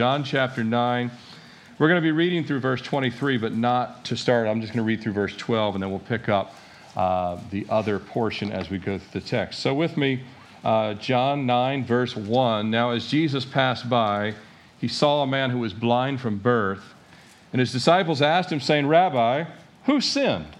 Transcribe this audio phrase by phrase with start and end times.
[0.00, 1.10] John chapter 9.
[1.78, 4.48] We're going to be reading through verse 23, but not to start.
[4.48, 6.54] I'm just going to read through verse 12, and then we'll pick up
[6.96, 9.60] uh, the other portion as we go through the text.
[9.60, 10.22] So, with me,
[10.64, 12.70] uh, John 9, verse 1.
[12.70, 14.32] Now, as Jesus passed by,
[14.80, 16.94] he saw a man who was blind from birth.
[17.52, 19.44] And his disciples asked him, saying, Rabbi,
[19.84, 20.56] who sinned,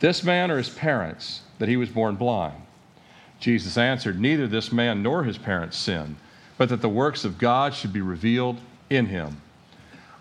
[0.00, 2.60] this man or his parents, that he was born blind?
[3.38, 6.16] Jesus answered, Neither this man nor his parents sinned,
[6.58, 8.58] but that the works of God should be revealed
[8.90, 9.40] in him.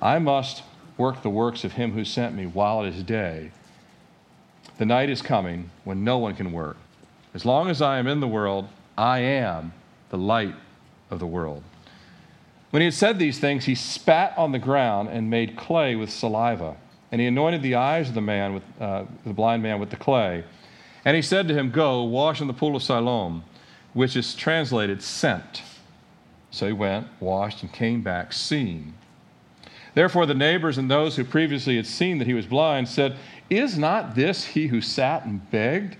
[0.01, 0.63] I must
[0.97, 3.51] work the works of him who sent me while it is day.
[4.77, 6.77] The night is coming when no one can work.
[7.33, 9.73] As long as I am in the world, I am
[10.10, 10.55] the light
[11.10, 11.63] of the world.
[12.69, 16.11] When he had said these things, he spat on the ground and made clay with
[16.11, 16.75] saliva.
[17.11, 19.96] And he anointed the eyes of the man, with, uh, the blind man, with the
[19.96, 20.43] clay.
[21.05, 23.43] And he said to him, Go, wash in the pool of Siloam,
[23.93, 25.61] which is translated sent.
[26.51, 28.93] So he went, washed, and came back seeing.
[29.93, 33.17] Therefore, the neighbors and those who previously had seen that he was blind said,
[33.49, 35.97] Is not this he who sat and begged?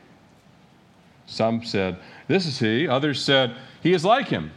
[1.25, 2.88] Some said, This is he.
[2.88, 4.52] Others said, He is like him.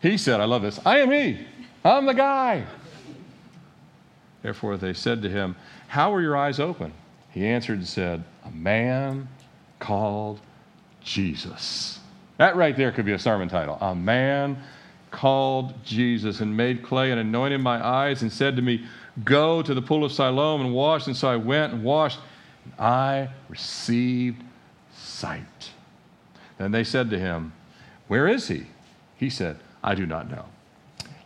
[0.00, 1.46] He said, I love this, I am he.
[1.84, 2.64] I'm the guy.
[4.42, 5.56] Therefore they said to him,
[5.88, 6.92] How were your eyes open?
[7.30, 9.28] He answered and said, A man
[9.78, 10.40] called
[11.02, 11.98] Jesus.
[12.36, 13.78] That right there could be a sermon title.
[13.80, 14.62] A man
[15.10, 18.84] called Jesus and made clay and anointed my eyes and said to me,
[19.24, 21.06] Go to the pool of Siloam and wash.
[21.06, 22.20] And so I went and washed,
[22.64, 24.42] and I received
[24.94, 25.70] sight.
[26.58, 27.52] Then they said to him,
[28.06, 28.66] Where is he?
[29.16, 30.44] He said, I do not know.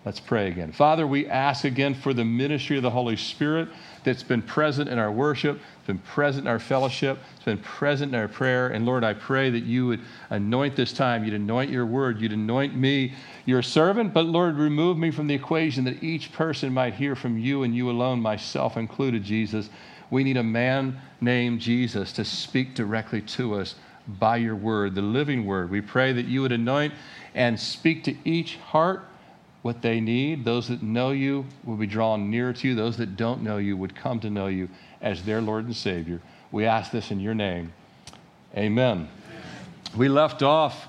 [0.04, 0.72] Let's pray again.
[0.72, 3.68] Father, we ask again for the ministry of the Holy Spirit
[4.02, 8.20] that's been present in our worship, been present in our fellowship, it's been present in
[8.20, 8.68] our prayer.
[8.68, 11.24] And Lord, I pray that you would anoint this time.
[11.24, 12.20] You'd anoint your word.
[12.20, 13.14] You'd anoint me,
[13.46, 14.12] your servant.
[14.12, 17.72] But Lord, remove me from the equation that each person might hear from you and
[17.72, 19.70] you alone, myself included, Jesus.
[20.10, 23.76] We need a man named Jesus to speak directly to us
[24.08, 25.70] by your word, the living word.
[25.70, 26.92] We pray that you would anoint
[27.36, 29.08] and speak to each heart
[29.62, 30.44] what they need.
[30.44, 32.74] Those that know you will be drawn nearer to you.
[32.74, 34.68] Those that don't know you would come to know you
[35.00, 36.20] as their Lord and Savior.
[36.50, 37.72] We ask this in your name.
[38.54, 39.08] Amen.
[39.08, 39.08] Amen.
[39.96, 40.88] We left off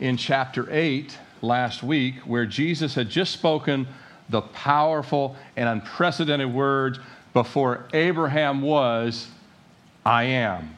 [0.00, 3.86] in chapter 8 last week where Jesus had just spoken
[4.28, 6.98] the powerful and unprecedented words
[7.32, 9.28] before Abraham was,
[10.06, 10.76] I am.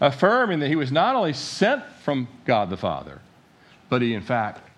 [0.00, 3.20] Affirming that he was not only sent from God the Father,
[3.88, 4.68] but he, in fact,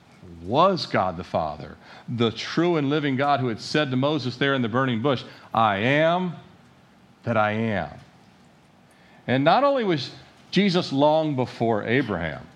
[0.42, 1.76] was God the Father,
[2.08, 5.24] the true and living God who had said to Moses there in the burning bush,
[5.52, 6.34] I am
[7.24, 7.90] that I am.
[9.26, 10.10] And not only was
[10.50, 12.46] Jesus long before Abraham,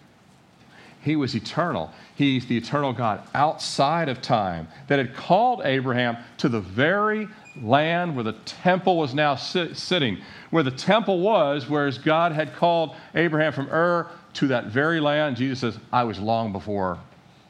[1.00, 1.90] he was eternal.
[2.16, 7.28] He's the eternal God outside of time that had called Abraham to the very
[7.62, 10.18] land where the temple was now sit- sitting,
[10.50, 15.36] where the temple was, whereas God had called Abraham from Ur to that very land.
[15.36, 16.98] Jesus says, I was long before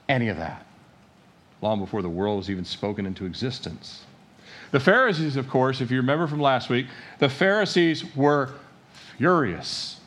[0.09, 0.65] any of that,
[1.61, 4.05] long before the world was even spoken into existence.
[4.71, 6.87] The Pharisees, of course, if you remember from last week,
[7.19, 8.51] the Pharisees were
[9.17, 10.01] furious.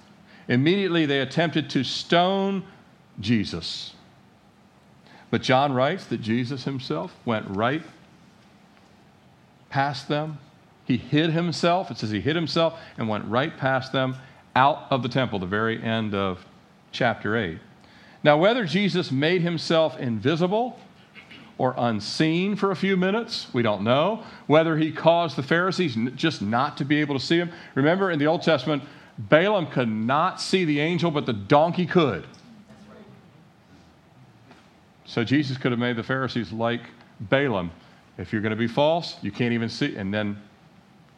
[0.48, 2.64] Immediately they attempted to stone
[3.20, 3.94] Jesus.
[5.30, 7.82] But John writes that Jesus himself went right
[9.70, 10.38] past them.
[10.86, 11.90] He hid himself.
[11.90, 14.16] It says he hid himself and went right past them
[14.56, 16.46] out of the temple, the very end of
[16.92, 17.58] chapter 8.
[18.24, 20.80] Now, whether Jesus made himself invisible
[21.58, 24.24] or unseen for a few minutes, we don't know.
[24.48, 27.52] Whether he caused the Pharisees just not to be able to see him.
[27.76, 28.84] Remember, in the Old Testament,
[29.18, 32.26] Balaam could not see the angel, but the donkey could.
[35.06, 36.82] So Jesus could have made the Pharisees like
[37.20, 37.72] Balaam.
[38.18, 39.96] If you're going to be false, you can't even see.
[39.96, 40.42] And then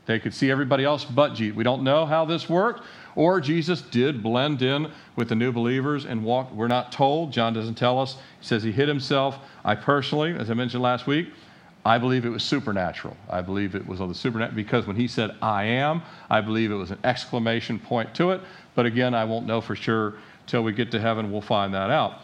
[0.05, 1.55] they could see everybody else but Jesus.
[1.55, 2.83] We don't know how this worked.
[3.15, 6.51] Or Jesus did blend in with the new believers and walk.
[6.51, 7.31] We're not told.
[7.31, 8.15] John doesn't tell us.
[8.39, 9.37] He says he hid himself.
[9.63, 11.29] I personally, as I mentioned last week,
[11.85, 13.17] I believe it was supernatural.
[13.29, 16.71] I believe it was on the supernatural because when he said, I am, I believe
[16.71, 18.41] it was an exclamation point to it.
[18.73, 20.15] But again, I won't know for sure
[20.47, 21.31] till we get to heaven.
[21.31, 22.21] We'll find that out.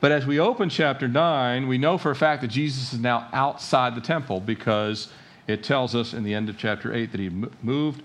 [0.00, 3.28] But as we open chapter 9, we know for a fact that Jesus is now
[3.32, 5.08] outside the temple because
[5.46, 7.28] it tells us in the end of chapter 8 that he
[7.62, 8.02] moved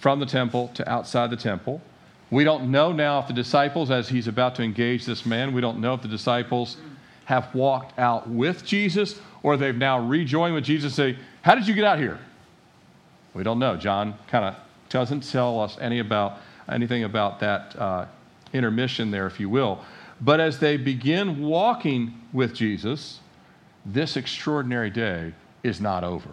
[0.00, 1.80] from the temple to outside the temple.
[2.30, 5.60] We don't know now if the disciples, as he's about to engage this man, we
[5.60, 6.76] don't know if the disciples
[7.24, 11.66] have walked out with Jesus or they've now rejoined with Jesus and say, How did
[11.66, 12.18] you get out here?
[13.34, 13.76] We don't know.
[13.76, 14.56] John kind of
[14.88, 18.06] doesn't tell us any about, anything about that uh,
[18.52, 19.84] intermission there, if you will.
[20.20, 23.20] But as they begin walking with Jesus,
[23.86, 26.30] this extraordinary day is not over.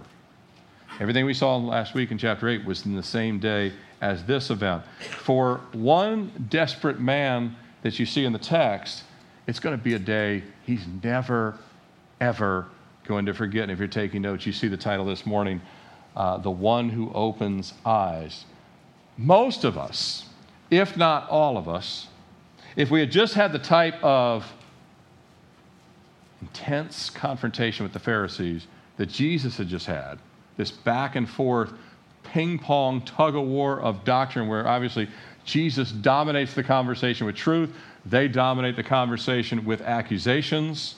[0.98, 4.50] Everything we saw last week in chapter 8 was in the same day as this
[4.50, 4.82] event.
[5.20, 9.04] For one desperate man that you see in the text,
[9.46, 11.58] it's going to be a day he's never,
[12.22, 12.68] ever
[13.06, 13.64] going to forget.
[13.64, 15.62] And if you're taking notes, you see the title this morning
[16.16, 18.46] uh, The One Who Opens Eyes.
[19.18, 20.30] Most of us,
[20.72, 22.08] if not all of us,
[22.78, 24.50] if we had just had the type of
[26.42, 30.20] intense confrontation with the Pharisees that Jesus had just had,
[30.58, 31.74] this back and forth
[32.24, 35.08] ping pong tug of war of doctrine where obviously
[35.46, 37.74] Jesus dominates the conversation with truth,
[38.06, 40.96] they dominate the conversation with accusations.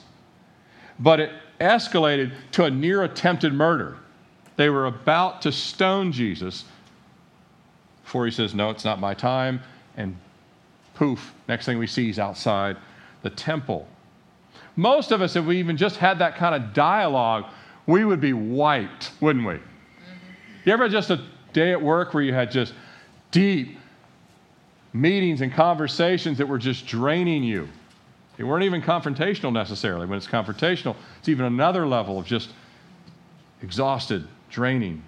[0.98, 3.98] But it escalated to a near attempted murder.
[4.56, 6.64] They were about to stone Jesus
[8.02, 9.60] before he says, No, it's not my time.
[9.96, 10.16] And
[10.94, 12.76] poof, next thing we see is outside
[13.22, 13.86] the temple.
[14.76, 17.44] Most of us, if we even just had that kind of dialogue,
[17.88, 19.58] we would be wiped, wouldn't we?
[20.64, 21.24] You ever just a
[21.54, 22.74] day at work where you had just
[23.30, 23.78] deep
[24.92, 27.66] meetings and conversations that were just draining you?
[28.36, 30.06] They weren't even confrontational necessarily.
[30.06, 32.50] When it's confrontational, it's even another level of just
[33.62, 35.02] exhausted, draining.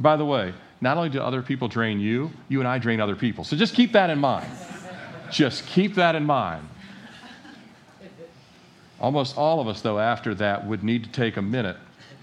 [0.00, 3.14] By the way, not only do other people drain you, you and I drain other
[3.14, 3.44] people.
[3.44, 4.50] So just keep that in mind.
[5.30, 6.66] just keep that in mind.
[9.02, 11.76] Almost all of us, though, after that would need to take a minute,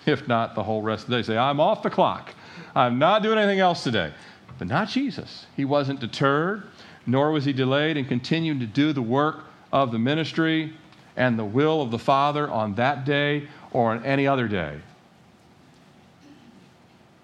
[0.06, 1.24] if not the whole rest of the day.
[1.24, 2.34] Say, I'm off the clock.
[2.74, 4.14] I'm not doing anything else today.
[4.58, 5.46] But not Jesus.
[5.58, 6.64] He wasn't deterred,
[7.06, 9.44] nor was he delayed in continuing to do the work
[9.74, 10.74] of the ministry
[11.18, 14.80] and the will of the Father on that day or on any other day.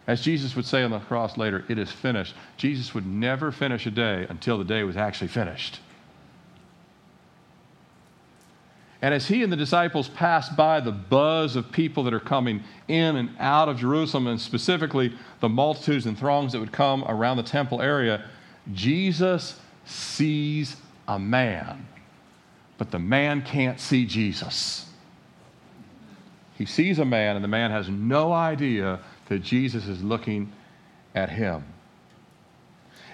[0.06, 2.36] As Jesus would say on the cross later, it is finished.
[2.57, 5.80] Jesus would never finish a day until the day was actually finished.
[9.06, 12.63] And as he and the disciples pass by the buzz of people that are coming
[12.88, 17.38] in and out of Jerusalem, and specifically the multitudes and throngs that would come around
[17.38, 18.25] the temple area,
[18.74, 21.86] Jesus sees a man,
[22.80, 24.88] but the man can't see Jesus.
[26.57, 30.52] He sees a man, and the man has no idea that Jesus is looking
[31.13, 31.63] at him.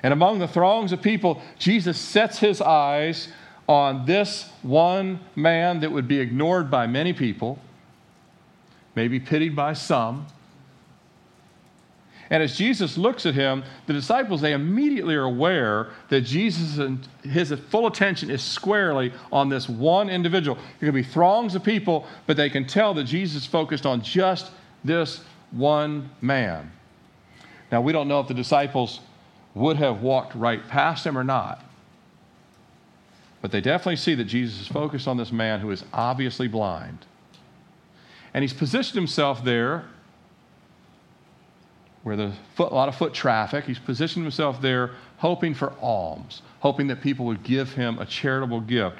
[0.03, 3.27] And among the throngs of people, Jesus sets his eyes
[3.71, 7.57] on this one man that would be ignored by many people,
[8.95, 10.27] maybe pitied by some.
[12.29, 17.07] And as Jesus looks at him, the disciples, they immediately are aware that Jesus and
[17.23, 20.57] his full attention is squarely on this one individual.
[20.81, 24.51] There can be throngs of people, but they can tell that Jesus focused on just
[24.83, 26.73] this one man.
[27.71, 28.99] Now, we don't know if the disciples
[29.55, 31.63] would have walked right past him or not.
[33.41, 37.05] But they definitely see that Jesus is focused on this man who is obviously blind.
[38.33, 39.85] And he's positioned himself there
[42.03, 43.65] where there's a lot of foot traffic.
[43.65, 48.61] He's positioned himself there hoping for alms, hoping that people would give him a charitable
[48.61, 48.97] gift.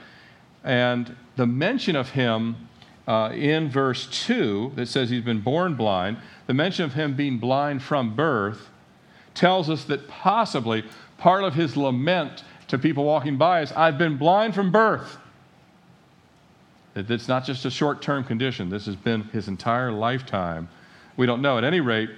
[0.63, 2.67] And the mention of him
[3.07, 7.39] uh, in verse 2 that says he's been born blind, the mention of him being
[7.39, 8.69] blind from birth
[9.33, 10.83] tells us that possibly
[11.17, 15.18] part of his lament to people walking by is, I've been blind from birth.
[16.95, 20.69] It's not just a short term condition, this has been his entire lifetime.
[21.18, 21.57] We don't know.
[21.57, 22.10] At any rate,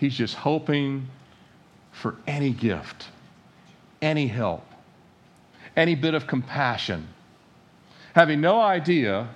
[0.00, 1.08] he's just hoping
[1.92, 3.06] for any gift,
[4.02, 4.66] any help,
[5.76, 7.06] any bit of compassion,
[8.12, 9.28] having no idea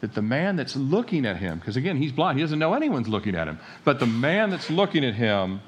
[0.00, 3.06] that the man that's looking at him, because again, he's blind, he doesn't know anyone's
[3.06, 5.60] looking at him, but the man that's looking at him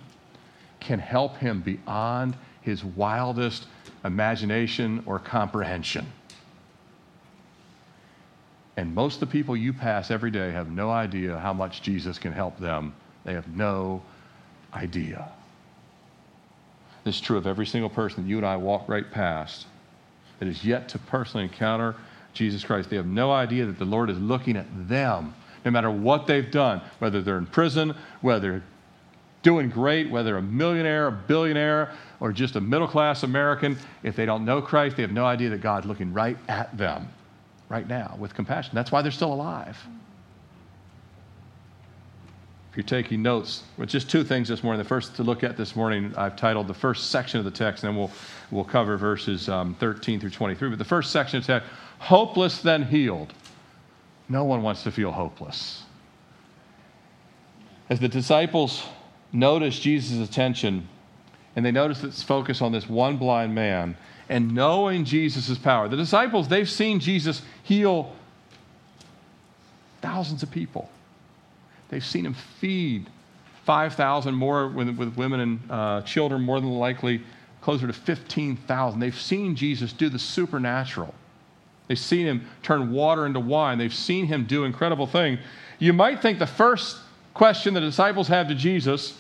[0.80, 3.66] can help him beyond his wildest
[4.04, 6.06] imagination, or comprehension.
[8.76, 12.18] And most of the people you pass every day have no idea how much Jesus
[12.18, 12.94] can help them.
[13.24, 14.02] They have no
[14.74, 15.28] idea.
[17.04, 19.66] This is true of every single person that you and I walk right past
[20.38, 21.94] that is yet to personally encounter
[22.32, 22.90] Jesus Christ.
[22.90, 25.34] They have no idea that the Lord is looking at them,
[25.64, 28.62] no matter what they've done, whether they're in prison, whether
[29.44, 34.26] doing great, whether a millionaire, a billionaire, or just a middle class American, if they
[34.26, 37.08] don't know Christ, they have no idea that God's looking right at them
[37.68, 38.72] right now with compassion.
[38.74, 39.78] That's why they're still alive.
[42.70, 44.82] If you're taking notes, well, just two things this morning.
[44.82, 47.84] The first to look at this morning, I've titled the first section of the text,
[47.84, 48.10] and then we'll,
[48.50, 50.70] we'll cover verses um, 13 through 23.
[50.70, 51.70] But the first section of the text,
[52.00, 53.32] hopeless then healed.
[54.28, 55.84] No one wants to feel hopeless.
[57.90, 58.82] As the disciples
[59.34, 60.88] notice Jesus' attention,
[61.56, 63.96] and they notice its focus on this one blind man
[64.28, 65.88] and knowing Jesus' power.
[65.88, 68.14] The disciples, they've seen Jesus heal
[70.00, 70.90] thousands of people.
[71.90, 73.08] They've seen him feed
[73.64, 77.22] 5,000 more with, with, women and uh, children, more than likely
[77.60, 79.00] closer to 15,000.
[79.00, 81.14] They've seen Jesus do the supernatural.
[81.88, 83.78] They've seen him turn water into wine.
[83.78, 85.38] They've seen him do incredible things.
[85.78, 86.98] You might think the first
[87.32, 89.18] question the disciples have to Jesus,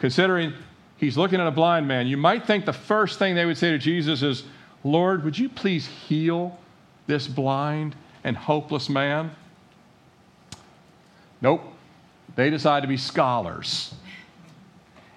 [0.00, 0.52] considering
[0.96, 3.70] he's looking at a blind man, you might think the first thing they would say
[3.70, 4.44] to Jesus is,
[4.84, 6.58] Lord, would you please heal
[7.06, 9.30] this blind and hopeless man?
[11.40, 11.62] Nope.
[12.36, 13.94] They decide to be scholars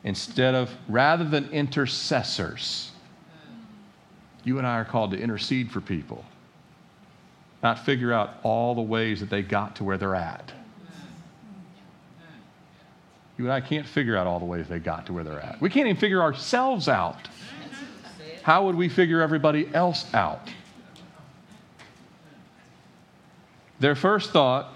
[0.04, 2.92] instead of, rather than intercessors.
[4.44, 6.26] You and I are called to intercede for people,
[7.62, 10.52] not figure out all the ways that they got to where they're at.
[13.42, 15.60] You and I can't figure out all the ways they got to where they're at.
[15.60, 17.28] We can't even figure ourselves out.
[18.44, 20.48] How would we figure everybody else out?
[23.80, 24.72] Their first thought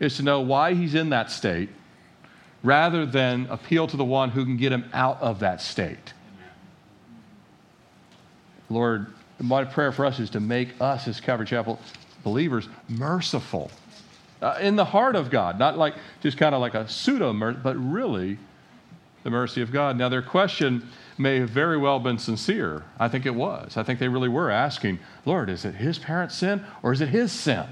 [0.00, 1.70] is to know why he's in that state
[2.62, 6.12] rather than appeal to the one who can get him out of that state.
[8.68, 9.06] Lord,
[9.40, 11.80] my prayer for us is to make us as Calvary Chapel
[12.22, 13.70] believers merciful
[14.40, 17.58] uh, in the heart of God, not like just kind of like a pseudo mercy,
[17.62, 18.38] but really
[19.24, 19.96] the mercy of God.
[19.96, 22.84] Now, their question may have very well been sincere.
[22.98, 23.76] I think it was.
[23.76, 27.08] I think they really were asking, Lord, is it his parents' sin or is it
[27.08, 27.66] his sin?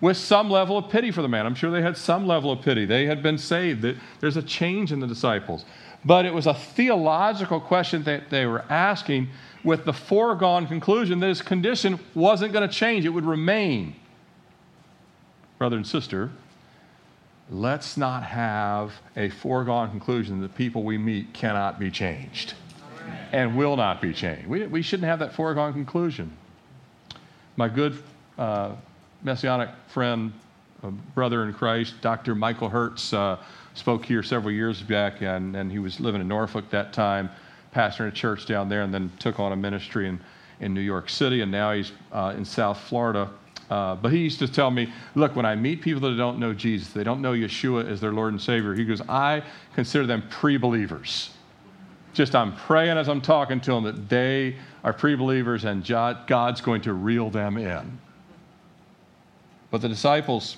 [0.00, 1.46] With some level of pity for the man.
[1.46, 2.84] I'm sure they had some level of pity.
[2.84, 3.86] They had been saved.
[4.20, 5.64] There's a change in the disciples.
[6.04, 9.30] But it was a theological question that they were asking
[9.62, 13.96] with the foregone conclusion that his condition wasn't going to change, it would remain.
[15.64, 16.30] Brother and sister,
[17.48, 22.52] let's not have a foregone conclusion that people we meet cannot be changed
[23.32, 24.46] and will not be changed.
[24.46, 26.36] We, we shouldn't have that foregone conclusion.
[27.56, 27.96] My good
[28.36, 28.72] uh,
[29.22, 30.34] messianic friend,
[30.82, 32.34] uh, brother in Christ, Dr.
[32.34, 33.38] Michael Hertz, uh,
[33.72, 37.30] spoke here several years back, and, and he was living in Norfolk that time,
[37.74, 40.20] pastoring a church down there, and then took on a ministry in,
[40.60, 43.30] in New York City, and now he's uh, in South Florida.
[43.74, 46.54] Uh, but he used to tell me, look, when I meet people that don't know
[46.54, 49.42] Jesus, they don't know Yeshua as their Lord and Savior, he goes, I
[49.74, 51.30] consider them pre believers.
[52.12, 54.54] Just I'm praying as I'm talking to them that they
[54.84, 57.98] are pre believers and God's going to reel them in.
[59.72, 60.56] But the disciples,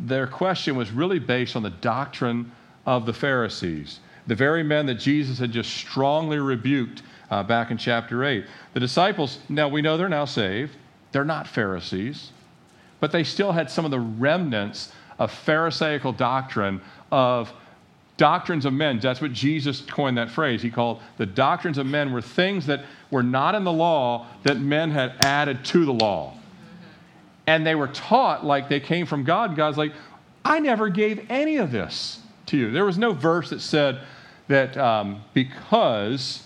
[0.00, 2.50] their question was really based on the doctrine
[2.86, 7.76] of the Pharisees, the very men that Jesus had just strongly rebuked uh, back in
[7.76, 8.46] chapter 8.
[8.72, 10.74] The disciples, now we know they're now saved,
[11.12, 12.30] they're not Pharisees,
[13.04, 16.80] but they still had some of the remnants of Pharisaical doctrine
[17.12, 17.52] of
[18.16, 18.98] doctrines of men.
[18.98, 20.62] That's what Jesus coined that phrase.
[20.62, 24.58] He called the doctrines of men were things that were not in the law that
[24.58, 26.32] men had added to the law
[27.46, 29.54] and they were taught like they came from God.
[29.54, 29.92] God's like,
[30.42, 32.70] I never gave any of this to you.
[32.70, 34.00] There was no verse that said
[34.48, 36.42] that um, because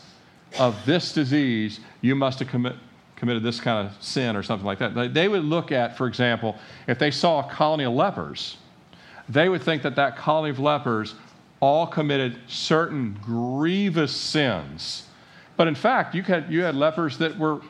[0.58, 2.74] of this disease, you must have commit,
[3.18, 5.12] committed this kind of sin or something like that.
[5.12, 6.56] They would look at, for example,
[6.86, 8.56] if they saw a colony of lepers,
[9.28, 11.14] they would think that that colony of lepers
[11.60, 15.04] all committed certain grievous sins.
[15.56, 17.60] But in fact, you had, you had lepers that were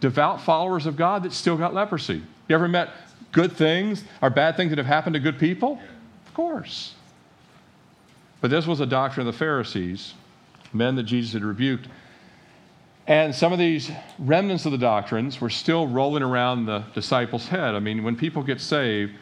[0.00, 2.22] devout followers of God that still got leprosy.
[2.48, 2.90] You ever met
[3.30, 5.80] good things or bad things that have happened to good people?
[6.26, 6.94] Of course.
[8.40, 10.14] But this was a doctrine of the Pharisees,
[10.72, 11.86] men that Jesus had rebuked.
[13.06, 17.74] And some of these remnants of the doctrines were still rolling around the disciples' head.
[17.74, 19.12] I mean, when people get saved,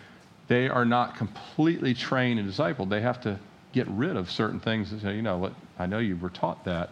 [0.48, 2.88] they are not completely trained and discipled.
[2.88, 3.38] They have to
[3.72, 6.90] get rid of certain things and say, you know, I know you were taught that,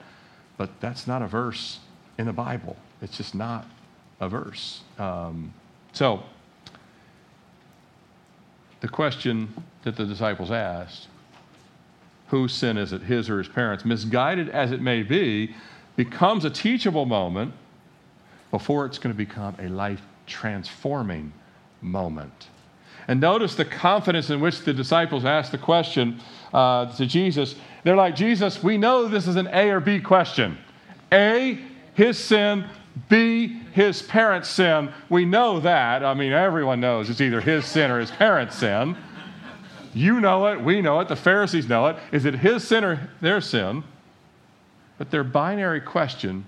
[0.58, 1.78] but that's not a verse
[2.18, 2.76] in the Bible.
[3.00, 3.66] It's just not
[4.20, 4.82] a verse.
[4.98, 5.54] Um,
[5.92, 6.22] so,
[8.80, 11.08] the question that the disciples asked
[12.32, 15.54] whose sin is it, his or his parents, misguided as it may be,
[15.96, 17.52] becomes a teachable moment
[18.50, 21.32] before it's going to become a life transforming
[21.80, 22.48] moment.
[23.08, 26.20] And notice the confidence in which the disciples ask the question
[26.52, 27.56] uh, to Jesus.
[27.82, 30.56] They're like, Jesus, we know this is an A or B question.
[31.10, 31.58] A,
[31.94, 32.64] his sin,
[33.08, 34.92] B, his parents' sin.
[35.08, 36.04] We know that.
[36.04, 38.96] I mean, everyone knows it's either his sin or his parents' sin.
[39.94, 41.96] You know it, we know it, the Pharisees know it.
[42.12, 43.84] Is it his sin or their sin?
[45.02, 46.44] But their binary question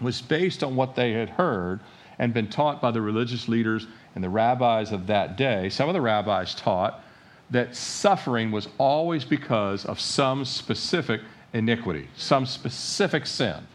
[0.00, 1.80] was based on what they had heard
[2.18, 5.68] and been taught by the religious leaders and the rabbis of that day.
[5.68, 7.04] Some of the rabbis taught
[7.50, 11.20] that suffering was always because of some specific
[11.52, 13.66] iniquity, some specific sin.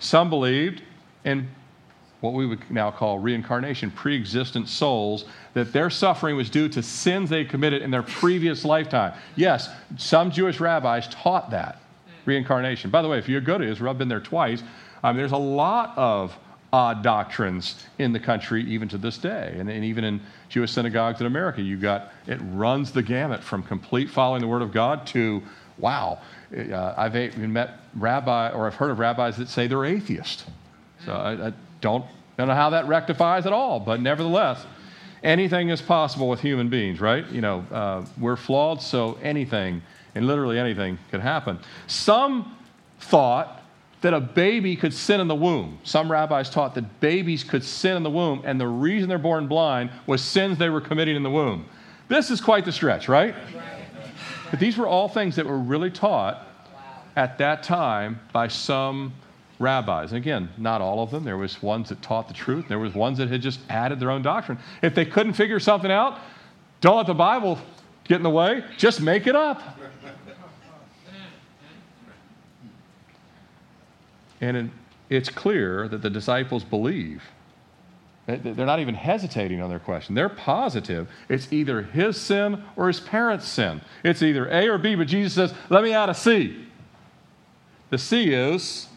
[0.00, 0.82] Some believed
[1.24, 1.50] in
[2.24, 6.82] what we would now call reincarnation, pre existent souls, that their suffering was due to
[6.82, 9.12] sins they committed in their previous lifetime.
[9.36, 11.80] Yes, some Jewish rabbis taught that
[12.24, 12.90] reincarnation.
[12.90, 14.62] By the way, if you go to Israel, I've been there twice,
[15.02, 16.36] um, there's a lot of
[16.72, 19.54] odd doctrines in the country, even to this day.
[19.58, 23.62] And, and, even in Jewish synagogues in America, you got it runs the gamut from
[23.62, 25.42] complete following the Word of God to
[25.78, 26.18] wow.
[26.56, 30.46] Uh, I've met rabbi, or I've heard of rabbis that say they're atheist.
[31.04, 31.52] So I, I
[31.84, 32.04] don't,
[32.38, 34.64] don't know how that rectifies at all, but nevertheless,
[35.22, 37.28] anything is possible with human beings, right?
[37.30, 39.82] You know, uh, we're flawed, so anything,
[40.14, 41.58] and literally anything, could happen.
[41.86, 42.56] Some
[43.00, 43.60] thought
[44.00, 45.78] that a baby could sin in the womb.
[45.84, 49.46] Some rabbis taught that babies could sin in the womb, and the reason they're born
[49.46, 51.66] blind was sins they were committing in the womb.
[52.08, 53.34] This is quite the stretch, right?
[54.50, 56.46] But these were all things that were really taught
[57.16, 59.12] at that time by some
[59.58, 60.10] rabbis.
[60.10, 61.24] And again, not all of them.
[61.24, 62.66] There was ones that taught the truth.
[62.68, 64.58] There was ones that had just added their own doctrine.
[64.82, 66.18] If they couldn't figure something out,
[66.80, 67.58] don't let the Bible
[68.04, 68.64] get in the way.
[68.76, 69.62] Just make it up.
[74.40, 74.70] And
[75.08, 77.22] it's clear that the disciples believe.
[78.26, 80.14] They're not even hesitating on their question.
[80.14, 83.82] They're positive it's either his sin or his parents' sin.
[84.02, 86.66] It's either A or B, but Jesus says, let me add a C.
[87.90, 88.88] The C is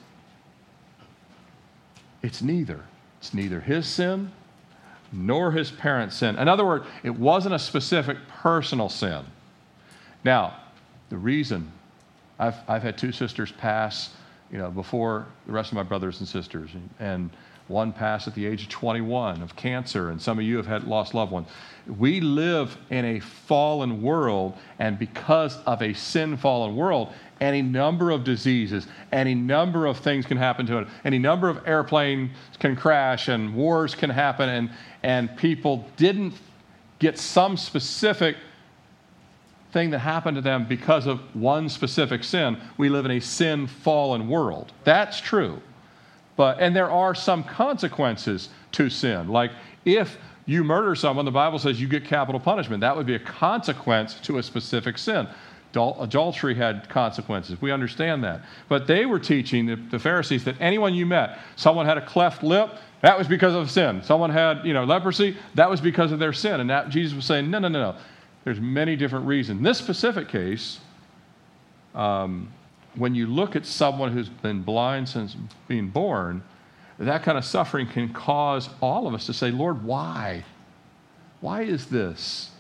[2.28, 2.84] it's neither.
[3.20, 4.32] It's neither his sin
[5.14, 6.38] nor his parents' sin.
[6.38, 9.24] In other words, it wasn't a specific personal sin.
[10.26, 10.58] Now,
[11.08, 11.72] the reason
[12.38, 14.10] I've, I've had two sisters pass
[14.52, 16.72] you know, before the rest of my brothers and sisters.
[16.74, 17.30] And, and
[17.68, 20.86] one passed at the age of 21 of cancer, and some of you have had
[20.86, 21.48] lost loved ones.
[21.98, 28.12] We live in a fallen world, and because of a sin fallen world, any number
[28.12, 30.88] of diseases, any number of things can happen to it.
[31.06, 34.70] Any number of airplanes can crash, and wars can happen, and,
[35.04, 36.34] and people didn't
[37.00, 38.38] get some specific
[39.72, 42.58] thing that happened to them because of one specific sin.
[42.78, 44.72] We live in a sin fallen world.
[44.84, 45.62] That's true.
[46.38, 49.28] But and there are some consequences to sin.
[49.28, 49.52] Like
[49.84, 52.80] if you murder someone, the Bible says you get capital punishment.
[52.80, 55.28] That would be a consequence to a specific sin.
[55.76, 57.62] Adultery had consequences.
[57.62, 58.42] We understand that.
[58.70, 62.42] But they were teaching the, the Pharisees that anyone you met, someone had a cleft
[62.42, 64.02] lip, that was because of sin.
[64.02, 66.62] Someone had, you know, leprosy, that was because of their sin.
[66.62, 68.00] And that Jesus was saying, no, no, no, no.
[68.44, 69.58] There's many different reasons.
[69.58, 70.80] In this specific case,
[71.94, 72.52] um,
[72.98, 75.36] when you look at someone who's been blind since
[75.68, 76.44] being born,
[77.00, 80.44] that kind of suffering can cause all of us to say, Lord, why?
[81.42, 82.52] Why is this?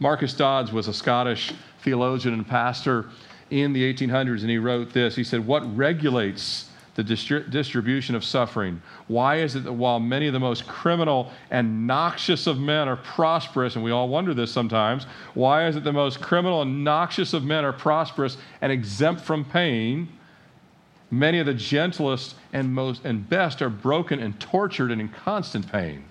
[0.00, 3.06] Marcus Dods was a Scottish theologian and pastor
[3.50, 5.14] in the 1800s, and he wrote this.
[5.16, 6.67] He said, What regulates
[6.98, 8.82] the distri- distribution of suffering?
[9.06, 12.96] Why is it that while many of the most criminal and noxious of men are
[12.96, 17.34] prosperous, and we all wonder this sometimes, why is it the most criminal and noxious
[17.34, 20.08] of men are prosperous and exempt from pain?
[21.12, 25.70] Many of the gentlest and most and best are broken and tortured and in constant
[25.70, 26.04] pain.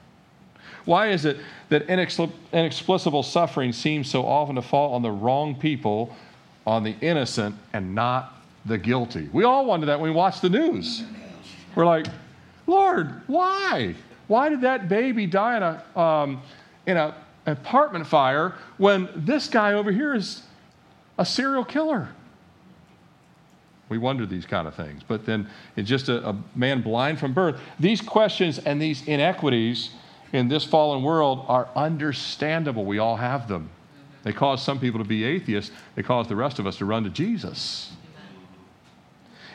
[0.86, 6.16] Why is it that inexplicable suffering seems so often to fall on the wrong people,
[6.66, 8.37] on the innocent, and not
[8.68, 9.30] the guilty.
[9.32, 11.04] We all wonder that when we watch the news.
[11.76, 12.08] We're like,
[12.66, 13.96] Lord, why?
[14.28, 16.42] Why did that baby die in a um,
[16.86, 17.14] in an
[17.46, 20.44] apartment fire when this guy over here is
[21.18, 22.10] a serial killer?
[23.90, 25.02] We wonder these kind of things.
[25.08, 27.60] But then it's just a, a man blind from birth.
[27.80, 29.92] These questions and these inequities
[30.34, 32.84] in this fallen world are understandable.
[32.84, 33.70] We all have them.
[34.24, 35.72] They cause some people to be atheists.
[35.96, 37.94] They cause the rest of us to run to Jesus.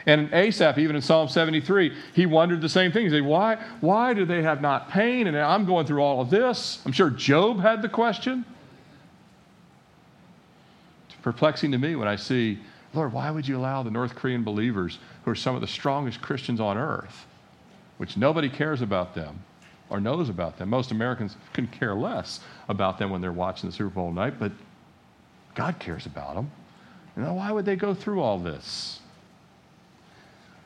[0.07, 3.05] And in Asaph, even in Psalm 73, he wondered the same thing.
[3.05, 5.27] He said, why, why do they have not pain?
[5.29, 6.81] And I'm going through all of this.
[6.85, 8.45] I'm sure Job had the question.
[11.07, 12.59] It's perplexing to me when I see,
[12.95, 16.21] Lord, why would you allow the North Korean believers, who are some of the strongest
[16.21, 17.27] Christians on earth,
[17.99, 19.39] which nobody cares about them
[19.89, 20.69] or knows about them?
[20.69, 24.51] Most Americans couldn't care less about them when they're watching the Super Bowl night, but
[25.55, 26.51] God cares about them.
[27.17, 28.99] You know, why would they go through all this?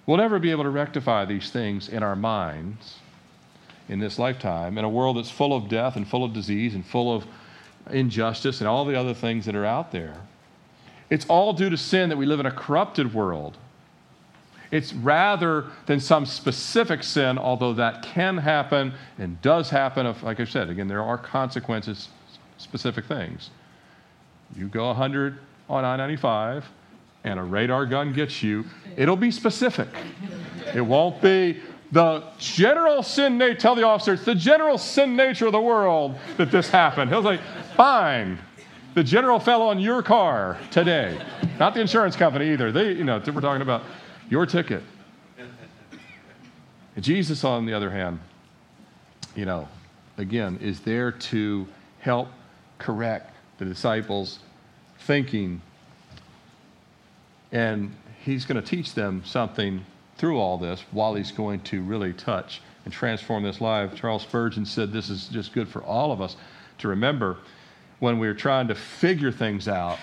[0.06, 3.00] We'll never be able to rectify these things in our minds
[3.88, 6.84] in this lifetime in a world that's full of death and full of disease and
[6.84, 7.26] full of
[7.90, 10.16] injustice and all the other things that are out there.
[11.10, 13.56] It's all due to sin that we live in a corrupted world.
[14.72, 20.06] It's rather than some specific sin, although that can happen and does happen.
[20.06, 22.08] If, like I said, again, there are consequences,
[22.58, 23.50] specific things.
[24.56, 25.38] You go 100
[25.68, 26.64] on I 95,
[27.26, 28.64] and a radar gun gets you,
[28.96, 29.88] it'll be specific.
[30.74, 31.60] It won't be
[31.92, 36.16] the general sin nature, tell the officer, it's the general sin nature of the world
[36.36, 37.10] that this happened.
[37.10, 37.40] He'll say,
[37.76, 38.38] fine.
[38.94, 41.20] The general fell on your car today.
[41.58, 42.72] Not the insurance company either.
[42.72, 43.82] They, you know, we're talking about
[44.30, 44.82] your ticket.
[46.98, 48.20] Jesus, on the other hand,
[49.34, 49.68] you know,
[50.16, 51.66] again, is there to
[51.98, 52.28] help
[52.78, 54.38] correct the disciples'
[55.00, 55.60] thinking.
[57.52, 59.84] And he's going to teach them something
[60.16, 63.94] through all this while he's going to really touch and transform this life.
[63.94, 66.36] Charles Spurgeon said this is just good for all of us
[66.78, 67.38] to remember
[67.98, 69.98] when we're trying to figure things out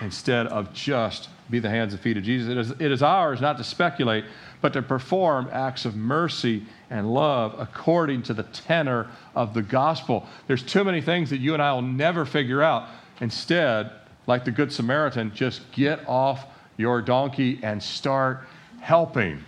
[0.00, 2.50] instead of just be the hands and feet of Jesus.
[2.50, 4.24] It is, it is ours not to speculate,
[4.60, 10.26] but to perform acts of mercy and love according to the tenor of the gospel.
[10.46, 12.88] There's too many things that you and I will never figure out.
[13.20, 13.90] Instead,
[14.26, 18.46] like the Good Samaritan, just get off your donkey and start
[18.80, 19.42] helping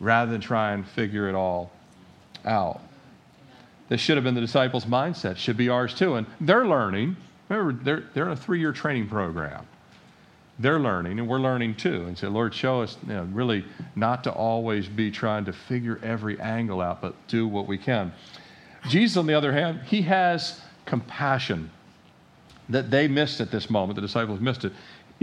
[0.00, 1.70] rather than try and figure it all
[2.44, 2.80] out.
[3.88, 6.14] This should have been the disciples' mindset, should be ours too.
[6.14, 7.16] And they're learning.
[7.48, 9.66] Remember, they're, they're in a three year training program.
[10.58, 12.04] They're learning, and we're learning too.
[12.06, 13.64] And say, Lord, show us you know, really
[13.96, 18.12] not to always be trying to figure every angle out, but do what we can.
[18.88, 21.70] Jesus, on the other hand, he has compassion
[22.68, 23.96] that they missed at this moment.
[23.96, 24.72] The disciples missed it.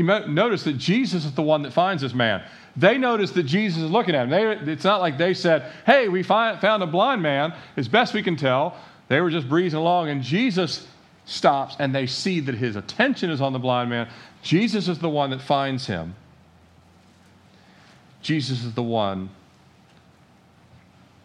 [0.01, 2.43] You notice that Jesus is the one that finds this man.
[2.75, 4.29] They notice that Jesus is looking at him.
[4.31, 8.23] They, it's not like they said, Hey, we found a blind man, as best we
[8.23, 8.75] can tell.
[9.09, 10.87] They were just breezing along, and Jesus
[11.25, 14.07] stops, and they see that his attention is on the blind man.
[14.41, 16.15] Jesus is the one that finds him.
[18.23, 19.29] Jesus is the one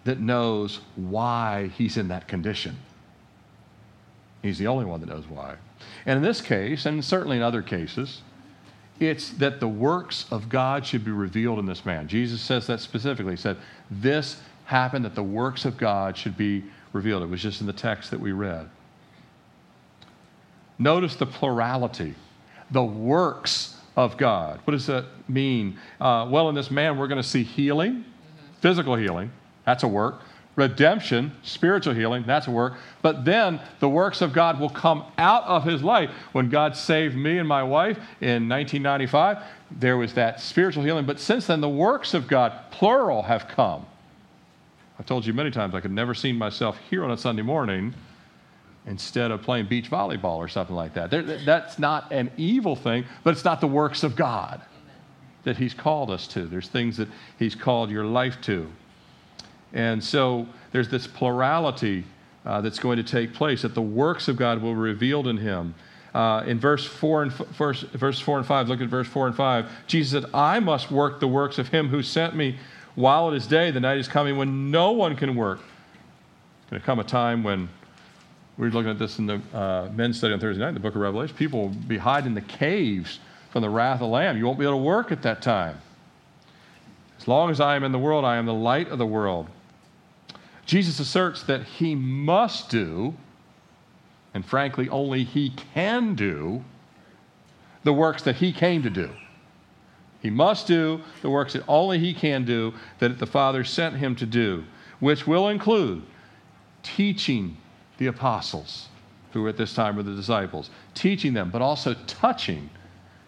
[0.05, 2.77] that knows why he's in that condition.
[4.43, 5.55] He's the only one that knows why.
[6.05, 8.21] And in this case, and certainly in other cases,
[9.01, 12.09] it's that the works of God should be revealed in this man.
[12.09, 13.33] Jesus says that specifically.
[13.33, 13.57] He said,
[13.91, 17.23] This happened that the works of God should be revealed.
[17.23, 18.69] It was just in the text that we read.
[20.79, 22.15] Notice the plurality,
[22.71, 24.61] the works of God.
[24.65, 25.79] What does that mean?
[26.01, 28.61] Uh, well, in this man, we're going to see healing, mm-hmm.
[28.61, 29.31] physical healing.
[29.65, 30.21] That's a work
[30.57, 32.75] redemption, spiritual healing, that's a work.
[33.03, 36.11] But then the works of God will come out of his life.
[36.33, 41.07] When God saved me and my wife in 1995, there was that spiritual healing.
[41.07, 43.87] But since then, the works of God, plural, have come.
[44.99, 47.95] I've told you many times I could never see myself here on a Sunday morning
[48.87, 51.11] instead of playing beach volleyball or something like that.
[51.45, 54.63] that's not an evil thing, but it's not the works of God
[55.43, 56.47] that He's called us to.
[56.47, 58.71] There's things that He's called your life to.
[59.73, 62.05] And so there's this plurality
[62.45, 65.37] uh, that's going to take place, that the works of God will be revealed in
[65.37, 65.75] him.
[66.15, 69.37] Uh, in verse 4 and verse, verse 4 and 5, look at verse 4 and
[69.37, 69.71] 5.
[69.87, 72.57] Jesus said, I must work the works of him who sent me
[72.95, 73.71] while it is day.
[73.71, 75.59] The night is coming when no one can work.
[75.59, 77.69] There's going to come a time when
[78.57, 80.81] we are looking at this in the uh, men's study on Thursday night in the
[80.81, 81.37] book of Revelation.
[81.37, 83.19] People will be hiding in the caves
[83.51, 84.39] from the wrath of the Lamb.
[84.39, 85.79] You won't be able to work at that time.
[87.19, 89.49] As long as I am in the world, I am the light of the world.
[90.67, 93.15] Jesus asserts that he must do,
[94.35, 96.65] and frankly, only he can do,
[97.85, 99.11] the works that he came to do.
[100.21, 104.17] He must do the works that only he can do, that the Father sent him
[104.17, 104.65] to do,
[104.99, 106.03] which will include
[106.83, 107.57] teaching
[107.99, 108.89] the apostles,
[109.33, 112.69] who were at this time were the disciples, teaching them, but also touching,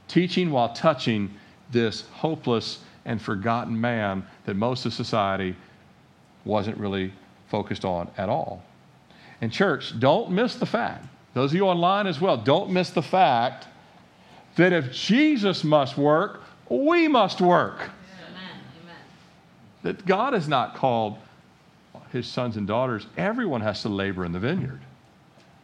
[0.09, 1.33] teaching while touching
[1.71, 5.55] this hopeless and forgotten man that most of society
[6.45, 7.13] wasn't really
[7.49, 8.63] focused on at all.
[9.41, 13.03] And, church, don't miss the fact, those of you online as well, don't miss the
[13.03, 13.67] fact
[14.57, 17.91] that if Jesus must work, we must work.
[19.83, 21.19] That God has not called
[22.11, 24.81] his sons and daughters, everyone has to labor in the vineyard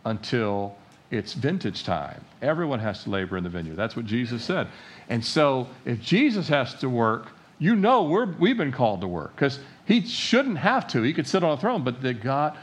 [0.04, 0.76] until
[1.10, 2.24] it's vintage time.
[2.42, 3.76] Everyone has to labor in the vineyard.
[3.76, 4.68] That's what Jesus said.
[5.08, 9.34] And so if Jesus has to work, you know we're, we've been called to work
[9.34, 11.02] because he shouldn't have to.
[11.02, 12.56] He could sit on a throne, but that God,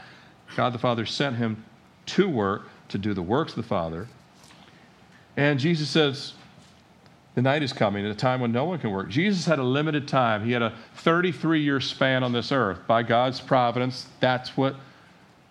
[0.56, 1.64] God the Father sent him
[2.06, 4.08] to work, to do the works of the Father.
[5.36, 6.34] And Jesus says,
[7.34, 9.08] the night is coming a time when no one can work.
[9.08, 10.44] Jesus had a limited time.
[10.44, 12.86] He had a 33 year span on this earth.
[12.86, 14.76] By God's providence, that's what